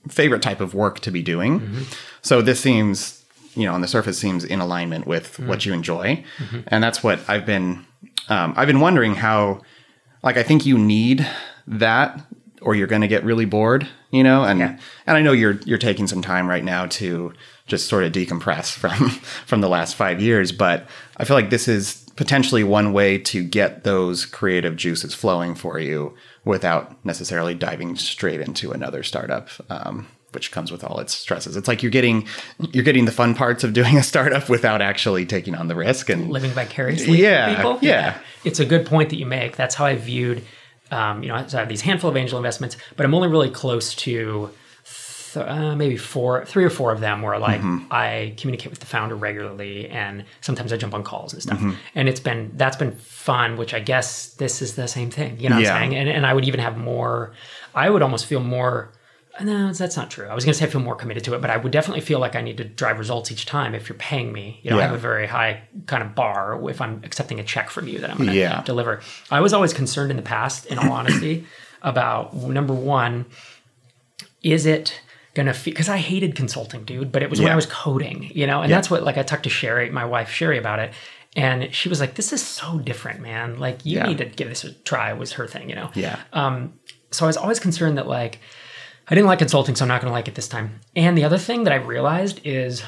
[0.08, 1.86] favorite type of work to be doing.
[2.22, 6.24] So this seems, you know, on the surface seems in alignment with what you enjoy.
[6.68, 7.84] And that's what I've been,
[8.28, 9.60] um, I've been wondering how,
[10.22, 11.26] like, I think you need
[11.66, 12.20] that
[12.60, 14.78] or you're going to get really bored, you know, and, Yeah.
[15.06, 17.32] and I know you're, you're taking some time right now to
[17.66, 19.08] just sort of decompress from,
[19.46, 23.42] from the last five years, but I feel like this is potentially one way to
[23.44, 29.48] get those creative juices flowing for you without necessarily diving straight into another startup.
[29.70, 31.58] Um, which comes with all its stresses.
[31.58, 32.26] It's like you're getting
[32.72, 36.08] you're getting the fun parts of doing a startup without actually taking on the risk
[36.08, 37.78] and living vicariously Yeah, people.
[37.82, 38.18] yeah.
[38.42, 39.56] It's a good point that you make.
[39.56, 40.42] That's how I viewed,
[40.90, 43.50] um, you know, so I have these handful of angel investments, but I'm only really
[43.50, 44.48] close to
[45.32, 47.86] th- uh, maybe four, three or four of them where like Mm-hmm.
[47.92, 51.58] I communicate with the founder regularly and sometimes I jump on calls and stuff.
[51.58, 51.72] Mm-hmm.
[51.94, 55.48] And it's been, that's been fun, which I guess this is the same thing, you
[55.48, 55.74] know what Yeah.
[55.74, 55.94] I'm saying?
[55.96, 57.32] And, and I would even have more,
[57.74, 58.92] I would almost feel more
[59.40, 60.26] no, that's not true.
[60.26, 62.02] I was going to say I feel more committed to it, but I would definitely
[62.02, 64.60] feel like I need to drive results each time if you're paying me.
[64.62, 67.70] You know, I have a very high kind of bar if I'm accepting a check
[67.70, 68.62] from you that I'm going to Yeah.
[68.62, 69.00] deliver.
[69.30, 71.46] I was always concerned in the past, in all honesty,
[71.82, 73.24] about number one,
[74.42, 75.00] is it
[75.46, 78.46] to feel because I hated consulting, dude, but it was when I was coding, you
[78.46, 78.76] know, and Yeah.
[78.76, 80.92] that's what like I talked to Sherry, my wife Sherry, about it.
[81.34, 83.58] And she was like, "This is so different, man.
[83.58, 84.06] Like, you Yeah.
[84.06, 86.16] need to give this a try." Was her thing, you know yeah.
[86.34, 86.74] Um.
[87.10, 88.38] so I was always concerned that like
[89.08, 90.80] I didn't like consulting, so I'm not going to like it this time.
[90.94, 92.82] And the other thing that I realized is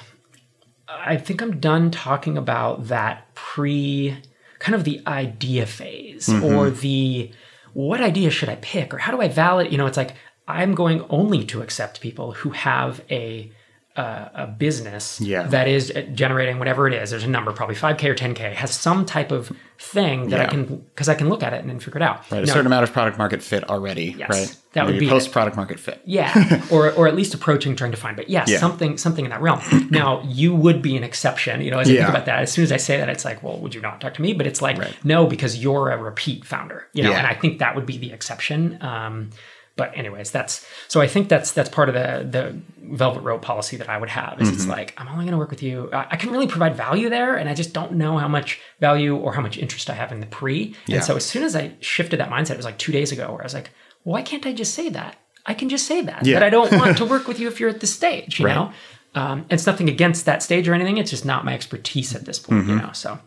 [0.89, 4.17] I think I'm done talking about that pre
[4.59, 7.31] kind of the idea phase or the
[7.73, 9.73] what idea should I pick or how do I validate?
[9.73, 10.15] You know, it's like
[10.47, 13.51] I'm going only to accept people who have a
[13.97, 15.45] uh, a business Yeah.
[15.45, 17.11] that is generating whatever it is.
[17.11, 20.65] There's a number, probably 5K or 10K, has some type of thing that I can
[20.65, 22.29] because I can look at it and then figure it out.
[22.29, 24.57] Right, a certain amount of product market fit already, Yes, right?
[24.73, 26.01] that would be post product market fit.
[26.05, 28.59] yeah or or at least approaching trying to find but yes Yeah.
[28.59, 31.93] something something in that realm now you would be an exception you know as I
[31.93, 31.99] Yeah.
[32.07, 34.01] think about that as soon as i say that it's like well would you not
[34.01, 34.93] talk to me but it's like Right.
[35.05, 37.19] no because you're a repeat founder you know Yeah.
[37.19, 39.31] and i think that would be the exception um
[39.77, 42.57] but anyways that's so i think that's that's part of the the
[42.97, 44.55] velvet rope policy that i would have is Mm-hmm.
[44.57, 47.09] it's like i'm only going to work with you I, I can really provide value
[47.11, 50.13] there and i just don't know how much value or how much interest i have
[50.13, 50.97] in the pre Yeah.
[50.97, 53.31] and so as soon as i shifted that mindset it was like two days ago
[53.33, 53.71] where i was like
[54.05, 56.39] why can't i just say that I can just say that Yeah.
[56.39, 58.55] that I don't want to work with you if you're at this stage, you Right.
[58.55, 58.73] know.
[59.15, 60.97] Um, it's nothing against that stage or anything.
[60.97, 62.89] It's just not my expertise at this point, you know.
[62.95, 63.19] So,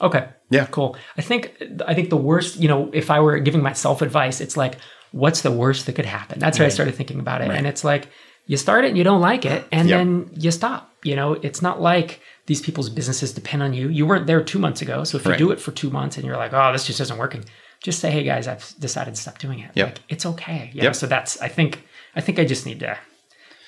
[0.00, 0.66] okay, Yeah.
[0.70, 0.96] cool.
[1.18, 1.52] I think
[1.86, 4.76] I think the worst, you know, if I were giving myself advice, it's like,
[5.12, 6.38] what's the worst that could happen?
[6.38, 8.08] That's how I started thinking about it, and it's like
[8.46, 9.98] you start it and you don't like it, and Yep.
[9.98, 10.92] then you stop.
[11.02, 13.88] You know, it's not like these people's businesses depend on you.
[13.88, 16.26] You weren't there two months ago, so if you do it for two months and
[16.26, 17.44] you're like, oh, this just isn't working,
[17.82, 19.70] just say, hey guys, I've decided to stop doing it.
[19.74, 19.86] Yep.
[19.86, 20.70] Like, it's okay.
[20.74, 20.84] Yeah.
[20.84, 20.96] Yep.
[20.96, 22.98] So that's I think I think I just need to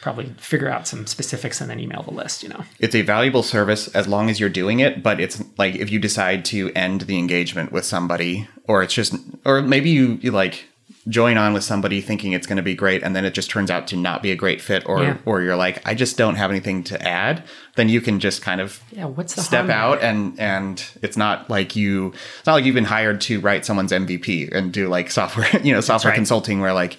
[0.02, 2.42] probably figure out some specifics and then email the list.
[2.42, 2.64] You know.
[2.80, 6.00] it's a valuable service as long as you're doing it but it's like if you
[6.00, 10.64] decide to end the engagement with somebody or it's just or maybe you, you like
[11.08, 13.70] join on with somebody thinking it's going to be great and then it just turns
[13.70, 15.16] out to not be a great fit or Yeah.
[15.24, 17.42] or you're like i just don't have anything to add
[17.74, 19.06] then you can just kind of Yeah.
[19.06, 22.84] What's the step out and and it's not like you it's not like you've been
[22.84, 26.16] hired to write someone's mvp and do like software you know software right.
[26.16, 26.96] consulting where like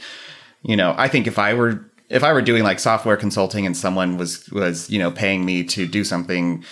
[0.63, 3.77] you know i think if i were if i were doing like software consulting and
[3.77, 6.63] someone was was you know paying me to do something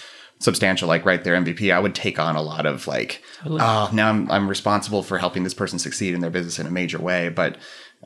[0.41, 4.09] substantial like write their mvp i would take on a lot of like oh now
[4.09, 7.29] i'm i'm responsible for helping this person succeed in their business in a major way
[7.29, 7.57] but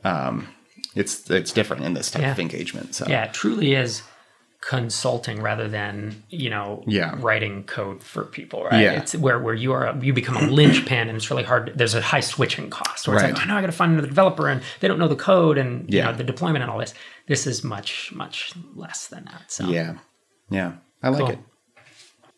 [0.04, 0.46] um
[0.94, 2.32] it's it's different in this type Yeah.
[2.32, 4.02] of engagement so Yeah, it truly is
[4.60, 7.14] consulting rather than you know Yeah.
[7.20, 8.92] writing code for people right Yeah.
[8.92, 12.00] it's where where you are you become a linchpin and it's really hard there's a
[12.00, 13.32] high switching cost where it's Right.
[13.34, 15.92] like oh no i gotta find another developer and they don't know the code and
[15.92, 16.94] you know the deployment and all this
[17.28, 19.98] this is much much less than that so Yeah,
[20.50, 20.72] yeah,
[21.02, 21.30] I like Cool.
[21.30, 21.38] it.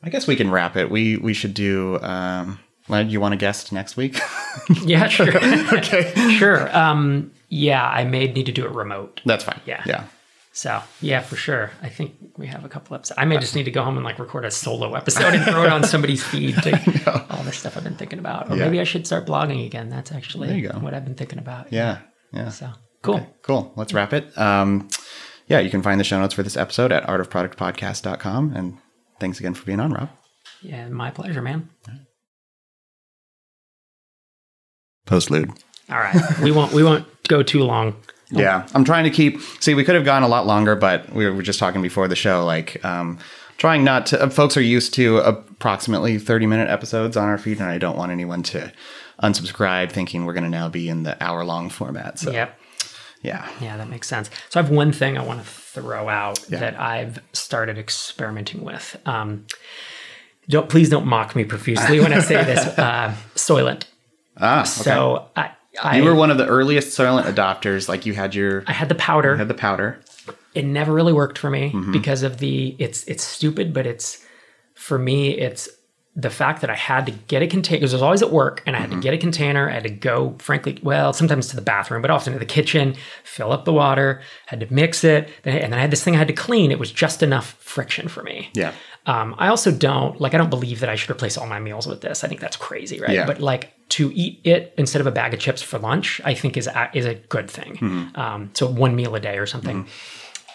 [0.03, 0.91] I guess we can wrap it.
[0.91, 1.99] We we should do.
[2.01, 2.59] Um,
[2.89, 4.19] well, you want a guest next week?
[4.85, 5.29] yeah sure
[5.77, 9.61] okay, sure um yeah i may need to do it remote that's fine.
[9.67, 9.83] Yeah.
[9.87, 10.05] yeah,
[10.53, 11.71] So yeah, for sure.
[11.83, 13.19] I think we have a couple episodes.
[13.21, 15.65] I may just need to go home and like record a solo episode and throw
[15.65, 18.51] it on somebody's feed to all the stuff I've been thinking about.
[18.51, 18.65] Or Yeah.
[18.65, 19.91] maybe I should start blogging again.
[19.91, 20.79] That's actually There you go.
[20.79, 21.71] what I've been thinking about.
[21.73, 21.99] yeah,
[22.33, 22.49] yeah.
[22.49, 22.71] So
[23.03, 23.21] cool.
[23.43, 23.73] Cool.
[23.77, 24.37] Let's wrap it.
[24.39, 24.89] Um,
[25.47, 28.53] yeah, you can find the show notes for this episode at artofproductpodcast.com.
[28.57, 28.79] And
[29.21, 30.09] thanks again for being on, Rob.
[30.63, 31.69] Yeah, my pleasure, man.
[35.07, 35.51] Postlude.
[35.91, 36.17] All right.
[36.43, 37.97] we won't we won't go too long.
[38.31, 39.41] Yeah, I'm trying to keep.
[39.61, 42.17] See, we could have gone a lot longer, but we were just talking before the
[42.17, 42.45] show.
[42.45, 43.19] Like, um,
[43.57, 44.23] trying not to.
[44.23, 47.97] Uh, folks are used to approximately 30 minute episodes on our feed, and I don't
[47.97, 48.71] want anyone to
[49.23, 52.19] unsubscribe thinking we're going to now be in the hour long format.
[52.19, 52.61] So, Yep.
[53.23, 53.49] yeah.
[53.63, 54.29] Yeah, that makes sense.
[54.51, 55.47] So I have one thing I want to
[55.81, 58.97] throw out that I've started experimenting with.
[59.07, 59.47] Um,
[60.49, 62.67] don't please don't mock me profusely when I say this.
[62.79, 63.85] Uh, Soylent.
[64.41, 64.69] Ah, okay.
[64.69, 65.51] So I,
[65.83, 67.89] I you were one of the earliest Soylent adopters.
[67.89, 69.37] Like, you had your I had the powder.
[69.37, 70.01] had the powder.
[70.55, 71.93] it never really worked for me Mm-hmm.
[71.93, 74.25] because of the it's it's stupid, but it's
[74.75, 75.69] for me it's
[76.21, 78.61] the fact that I had to get a container because I was always at work
[78.67, 78.99] and I had Mm-hmm.
[79.01, 79.71] to get a container.
[79.71, 82.97] I had to go, frankly, well, sometimes to the bathroom, but often to the kitchen,
[83.23, 86.19] fill up the water, had to mix it, and then I had this thing I
[86.19, 86.73] had to clean.
[86.73, 88.51] It was just enough friction for me.
[88.53, 88.73] Yeah.
[89.07, 90.35] Um, I also don't like.
[90.35, 92.25] I don't believe that I should replace all my meals with this.
[92.25, 93.13] I think that's crazy, right?
[93.15, 93.25] Yeah.
[93.25, 96.57] But like to eat it instead of a bag of chips for lunch, I think
[96.57, 97.77] is a, is a good thing.
[97.77, 98.21] Mm-hmm.
[98.21, 99.87] Um, so one meal a day or something.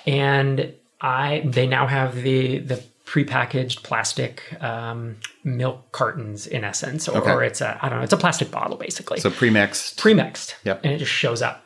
[0.06, 7.18] And I they now have the the prepackaged plastic um, milk cartons in essence, or,
[7.20, 7.32] Okay.
[7.32, 10.00] or it's a I don't know, it's a plastic bottle basically So pre-mixed.
[10.00, 10.56] premixed.
[10.64, 10.82] Yep.
[10.84, 11.64] And it just shows up.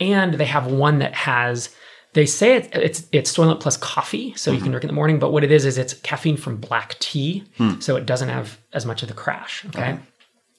[0.00, 1.70] And they have one that has
[2.12, 4.56] they say it, it's it's Soylent plus coffee, so Mm-hmm.
[4.56, 5.18] you can drink it in the morning.
[5.18, 7.80] But what it is is it's caffeine from black tea, Hmm.
[7.80, 9.64] so it doesn't have as much of the crash.
[9.66, 9.98] Okay.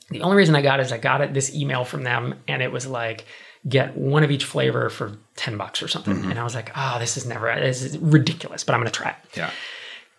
[0.09, 2.61] The only reason I got it is I got it this email from them, and
[2.63, 3.25] it was like
[3.67, 6.15] get one of each flavor for ten bucks or something.
[6.15, 6.31] Mm-hmm.
[6.31, 9.11] And I was like, oh, this is never this is ridiculous, but I'm gonna try
[9.11, 9.37] it.
[9.37, 9.51] Yeah.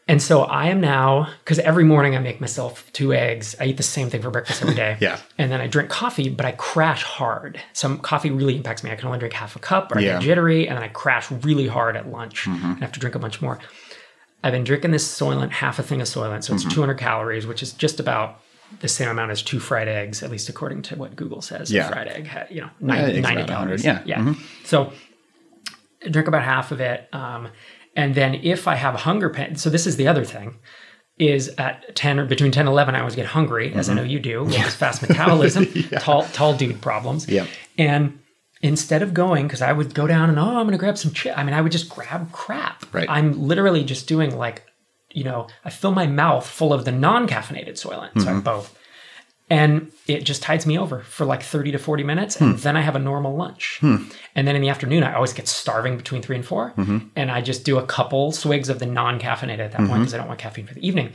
[0.08, 3.54] And so I am now because every morning I make myself two eggs.
[3.60, 4.96] I eat the same thing for breakfast every day.
[5.00, 5.18] Yeah.
[5.38, 7.60] And then I drink coffee, but I crash hard.
[7.72, 8.90] Some coffee really impacts me.
[8.90, 10.12] I can only drink half a cup or I Yeah.
[10.14, 13.14] get jittery, and then I crash really hard at lunch and I have to drink
[13.14, 13.58] a bunch more.
[14.44, 17.62] I've been drinking this Soylent, half a thing of Soylent, so it's 200 calories, which
[17.62, 18.40] is just about
[18.80, 21.70] the same amount as two fried eggs, at least according to what Google says.
[21.70, 21.86] Yeah.
[21.88, 23.84] A fried egg, ha- you know, Yeah, 90, it's 90 calories.
[23.84, 24.02] yeah.
[24.04, 24.34] Yeah.
[24.64, 24.92] So
[26.04, 27.08] I drink about half of it.
[27.12, 27.48] Um,
[27.96, 30.58] and then if I have a hunger pain, so this is the other thing,
[31.18, 34.02] is at 10 or between 10 and 11, I always get hungry, as I mm-hmm.
[34.02, 35.66] know you do, with fast metabolism,
[35.98, 37.28] tall, tall dude problems.
[37.28, 38.18] yeah And
[38.62, 41.12] instead of going, because I would go down and, oh, I'm going to grab some
[41.12, 41.36] chip.
[41.36, 42.92] I mean, I would just grab crap.
[42.94, 43.08] Right.
[43.08, 44.64] I'm literally just doing like,
[45.10, 48.20] you know, I fill my mouth full of the non caffeinated Soylent.
[48.20, 48.40] So I have mm-hmm.
[48.40, 48.78] both.
[49.52, 52.40] And it just tides me over for like 30 to 40 minutes.
[52.40, 52.60] And hmm.
[52.62, 53.76] then I have a normal lunch.
[53.80, 54.04] Hmm.
[54.34, 56.98] And then in the afternoon, I always get starving between three and 4 mm-hmm.
[57.16, 60.00] And I just do a couple swigs of the non caffeinated at that point mm-hmm.
[60.00, 61.12] because I don't want caffeine for the evening.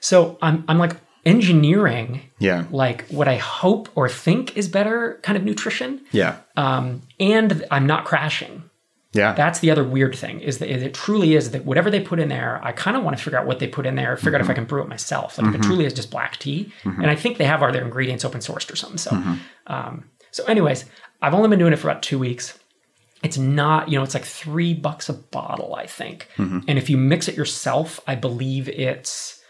[0.00, 2.64] So I'm, I'm like engineering Yeah.
[2.72, 6.00] like what I hope or think is better kind of nutrition.
[6.10, 6.38] Yeah.
[6.56, 8.64] Um, and I'm not crashing.
[9.12, 9.32] Yeah.
[9.32, 12.28] That's the other weird thing is that it truly is that whatever they put in
[12.28, 14.40] there, I kind of want to figure out what they put in there, figure out
[14.40, 14.60] if I mm-hmm.
[14.60, 15.36] can brew it myself.
[15.36, 15.68] Like if it mm-hmm.
[15.68, 17.00] truly is just black tea, mm-hmm.
[17.00, 18.98] and I think they have other ingredients open sourced or something.
[18.98, 19.10] So,
[19.66, 20.84] um, so anyways,
[21.20, 22.56] I've only been doing it for about two weeks.
[23.22, 26.28] It's not, you know, it's like three bucks a bottle, I think.
[26.68, 29.42] And if you mix it yourself, I believe it's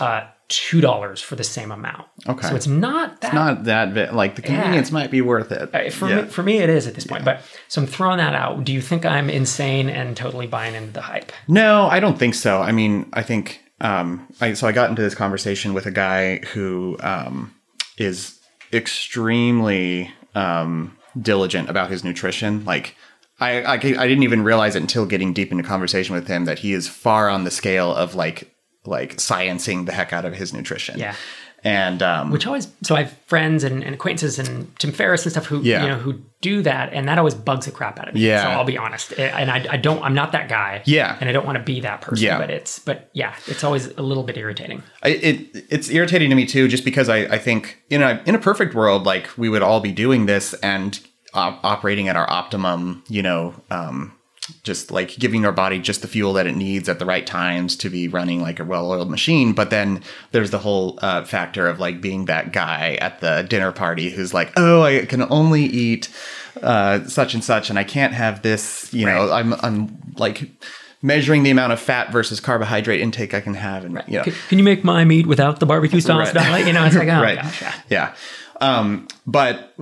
[0.00, 2.06] uh, two dollars for the same amount.
[2.28, 2.48] Okay.
[2.48, 4.12] so it's not that Not that bit.
[4.12, 5.92] Like the convenience might be worth it.
[5.92, 6.22] For Yeah.
[6.22, 7.24] me, for me, it is at this point.
[7.24, 8.64] But so I'm throwing that out.
[8.64, 11.32] Do you think I'm insane and totally buying into the hype?
[11.48, 12.60] No, I don't think so.
[12.60, 16.38] I mean, I think um, I so I got into this conversation with a guy
[16.38, 17.54] who um,
[17.96, 18.38] is
[18.72, 22.64] extremely um, diligent about his nutrition.
[22.64, 22.96] Like,
[23.40, 26.60] I, I I didn't even realize it until getting deep into conversation with him that
[26.60, 28.53] he is far on the scale of like
[28.86, 30.98] like sciencing the heck out of his nutrition.
[30.98, 31.14] Yeah.
[31.62, 35.32] and um, Which always so I have friends and, and acquaintances and Tim Ferriss and
[35.32, 35.82] stuff who Yeah.
[35.82, 38.20] you know who do that, and that always bugs the crap out of me.
[38.20, 38.42] Yeah.
[38.42, 40.82] So I'll be honest, and I, I don't I'm not that guy.
[40.84, 41.16] Yeah.
[41.18, 42.26] and I don't want to be that person.
[42.26, 42.36] Yeah.
[42.38, 44.82] but it's but yeah, it's always a little bit irritating.
[45.02, 48.34] I, it it's irritating to me too, just because I, I think in a in
[48.34, 51.00] a perfect world, like we would all be doing this and
[51.32, 54.12] op- operating at our optimum, you know, um,
[54.62, 57.76] just like giving our body just the fuel that it needs at the right times
[57.76, 59.52] to be running like a well-oiled machine.
[59.52, 63.72] But then there's the whole uh, factor of like being that guy at the dinner
[63.72, 66.10] party who's like, oh, I can only eat
[66.62, 68.92] uh, such and such, and I can't have this.
[68.92, 70.50] You know, I'm I'm like
[71.02, 74.34] measuring the amount of fat versus carbohydrate intake I can have, and you know, Can,
[74.48, 76.34] can you make my meat without the barbecue sauce?
[76.34, 76.66] Right.
[76.66, 77.36] You know, it's like oh right.
[77.36, 77.74] gosh, yeah.
[77.88, 78.14] Yeah.
[78.64, 79.74] Um, but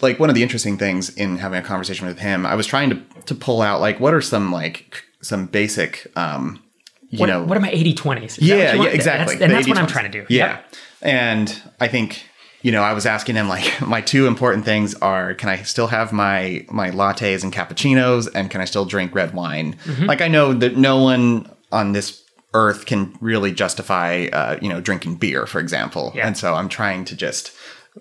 [0.00, 2.90] like one of the interesting things in having a conversation with him, I was trying
[2.90, 6.62] to to pull out like what are some like some basic um
[7.10, 8.38] you What, know what are my 80 20s?
[8.40, 10.26] yeah, yeah exactly That's, and that's what I'm trying to do.
[10.32, 10.74] yeah Yep.
[11.02, 12.24] and i think
[12.62, 15.88] you know i was asking him like my two important things are can i still
[15.88, 20.06] have my my lattes and cappuccinos and can i still drink red wine Mm-hmm.
[20.06, 22.22] like i know that no one on this
[22.54, 26.26] earth can really justify uh, you know drinking beer for example Yeah.
[26.26, 27.52] and so i'm trying to just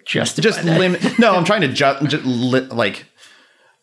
[0.06, 3.06] Just just limit no i'm trying to ju- ju- li- like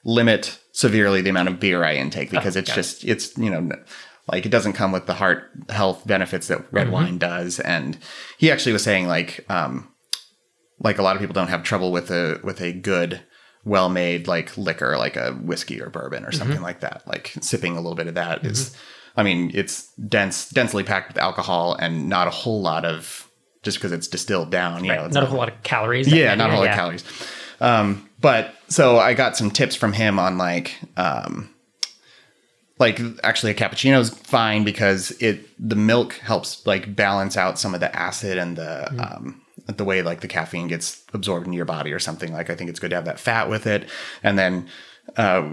[0.04, 2.82] limit severely the amount of beer i intake oh, because it's got it.
[2.82, 3.70] just it's you know
[4.28, 6.92] like it doesn't come with the heart health benefits that red mm-hmm.
[6.92, 7.60] wine does.
[7.60, 7.98] And
[8.38, 9.88] he actually was saying like um
[10.80, 13.22] like a lot of people don't have trouble with a with a good
[13.64, 16.64] well made like liquor like a whiskey or bourbon or something mm-hmm.
[16.64, 17.02] like that.
[17.06, 19.20] Like sipping a little bit of that is mm-hmm.
[19.20, 23.25] i mean it's dense densely packed with alcohol and not a whole lot of
[23.66, 26.10] just because it's distilled down you know it's not a whole lot of calories.
[26.10, 26.72] yeah, not a whole lot Yeah.
[26.72, 27.04] of calories.
[27.60, 31.50] Um, but so I got some tips from him on like, um,
[32.78, 37.74] like actually a cappuccino is fine because it the milk helps like balance out some
[37.74, 41.64] of the acid and the um, the way like the caffeine gets absorbed into your
[41.64, 42.32] body or something.
[42.32, 43.88] Like I think it's good to have that fat with it.
[44.22, 44.68] And then
[45.16, 45.48] uh,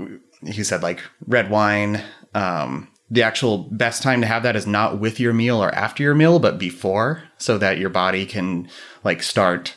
[0.46, 2.02] he said like red wine.
[2.36, 6.04] Um, the actual best time to have that is not with your meal or after
[6.04, 8.68] your meal, but before, so that your body can
[9.04, 9.76] like start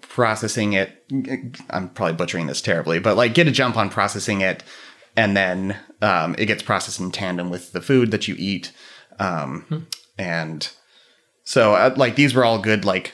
[0.00, 1.04] processing it.
[1.70, 4.64] I'm probably butchering this terribly, but like get a jump on processing it,
[5.16, 8.72] and then um, it gets processed in tandem with the food that you eat.
[9.18, 9.86] Um,
[10.18, 10.68] And
[11.44, 13.12] so, uh, like, these were all good, like,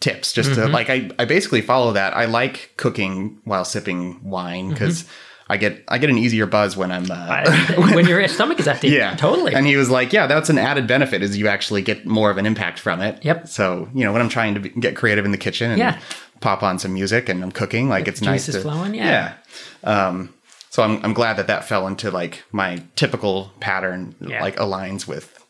[0.00, 0.32] tips.
[0.32, 2.16] Just to, like, I, I basically follow that.
[2.16, 5.04] I like cooking while sipping wine because
[5.50, 8.68] I get I get an easier buzz when I'm uh, I- when your stomach is
[8.68, 8.88] empty.
[8.90, 9.54] yeah, totally.
[9.54, 12.36] And he was like, "Yeah, that's an added benefit is you actually get more of
[12.38, 13.48] an impact from it." Yep.
[13.48, 15.98] So you know, when I'm trying to be, get creative in the kitchen and Yeah.
[16.40, 19.34] pop on some music and I'm cooking, like it's nice to flowing, yeah.
[19.82, 20.06] yeah.
[20.08, 20.34] Um,
[20.70, 24.42] so I'm I'm glad that that fell into like my typical pattern, Yeah.
[24.42, 25.42] like aligns with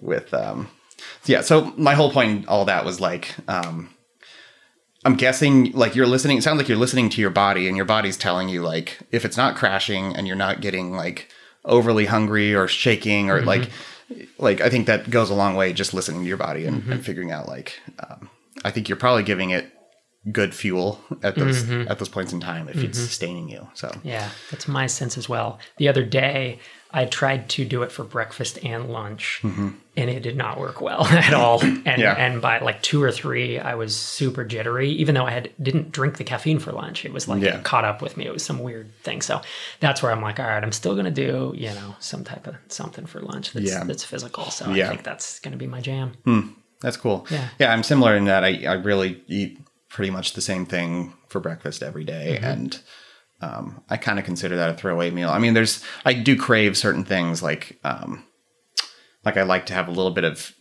[0.00, 0.68] with um.
[1.26, 1.42] Yeah.
[1.42, 3.90] So my whole point, all that was like um.
[5.04, 6.38] I'm guessing like you're listening.
[6.38, 9.24] It sounds like you're listening to your body, and your body's telling you like if
[9.24, 11.28] it's not crashing and you're not getting like
[11.64, 14.24] overly hungry or shaking or like mm-hmm.
[14.38, 16.84] like I think that goes a long way just listening to your body and, and
[16.84, 17.00] mm-hmm.
[17.00, 18.30] figuring out like um,
[18.64, 19.72] I think you're probably giving it
[20.30, 21.90] good fuel at those mm-hmm.
[21.90, 23.66] at those points in time if it's sustaining you.
[23.74, 25.58] So Yeah, that's my sense as well.
[25.78, 26.60] The other day,
[26.94, 31.04] I tried to do it for breakfast and lunch, and it did not work well
[31.06, 31.60] at all.
[31.62, 32.14] And Yeah.
[32.14, 35.90] and by like two or three, I was super jittery, even though I had didn't
[35.92, 37.04] drink the caffeine for lunch.
[37.04, 37.58] It was like Yeah.
[37.58, 38.26] it caught up with me.
[38.26, 39.22] It was some weird thing.
[39.22, 39.40] So
[39.80, 42.56] that's where I'm like, all right, I'm still gonna do you know some type of
[42.68, 43.84] something for lunch that's Yeah.
[43.84, 44.50] that's physical.
[44.50, 44.86] So Yeah.
[44.86, 46.12] I think that's gonna be my jam.
[46.80, 47.26] That's cool.
[47.30, 47.48] Yeah.
[47.58, 51.38] Yeah, I'm similar in that I, I really eat pretty much the same thing for
[51.40, 52.44] breakfast every day, Mm-hmm.
[52.44, 52.80] and
[53.42, 55.28] um, I kind of consider that a throwaway meal.
[55.28, 58.24] I mean, there's I do crave certain things like um,
[59.24, 60.54] like I like to have a little bit of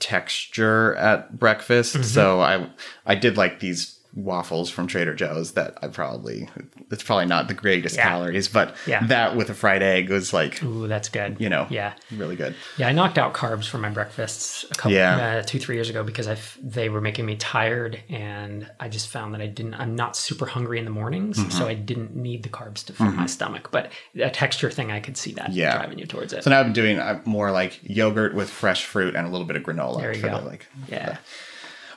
[0.00, 1.94] texture at breakfast.
[1.94, 2.04] Mm-hmm.
[2.04, 2.68] So I
[3.06, 6.48] I did like these waffles from Trader Joe's that I probably
[6.90, 8.08] it's probably not the greatest Yeah.
[8.08, 9.06] calories, but Yeah.
[9.08, 11.36] that with a fried egg was like Ooh, that's good.
[11.38, 11.92] you know Yeah.
[12.10, 12.54] really good.
[12.78, 15.16] Yeah, I knocked out carbs for my breakfasts a couple, Yeah.
[15.16, 18.88] uh, two, three years ago because I f- they were making me tired, and I
[18.88, 19.74] just found that I didn't.
[19.74, 21.50] I'm not super hungry in the mornings, Mm-hmm.
[21.50, 23.68] so I didn't need the carbs to fill my stomach.
[23.70, 25.76] But a texture thing, I could see that Yeah.
[25.76, 26.42] driving you towards it.
[26.44, 29.56] So now I'm doing uh, more like yogurt with fresh fruit and a little bit
[29.56, 30.00] of granola.
[30.00, 30.38] There you go.
[30.40, 31.18] The, like, yeah,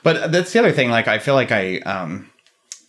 [0.02, 0.90] But that's the other thing.
[0.90, 2.30] Like, I feel like I um,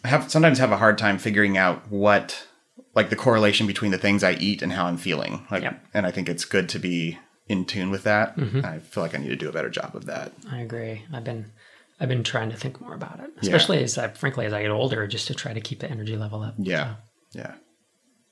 [0.06, 2.48] have sometimes have a hard time figuring out what,
[2.96, 5.46] like, the correlation between the things I eat and how I'm feeling.
[5.52, 5.84] Like, Yep.
[5.94, 8.38] and I think it's good to be in tune with that.
[8.38, 8.66] Mm-hmm.
[8.66, 10.32] I feel like I need to do a better job of that.
[10.52, 11.04] I agree.
[11.14, 11.52] I've been.
[12.00, 14.72] I've been trying to think more about it, especially as I, frankly, as I get
[14.72, 16.56] older, just to try to keep the energy level up.
[16.58, 16.96] Yeah,
[17.34, 17.54] yeah.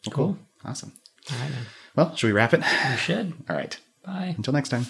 [0.10, 0.40] Cool.
[0.66, 0.92] Awesome.
[1.32, 1.66] All right, man.
[1.96, 2.62] Well, should we wrap it?
[2.62, 3.34] We should.
[3.50, 3.78] All right.
[4.04, 4.34] Bye.
[4.36, 4.88] Until next time.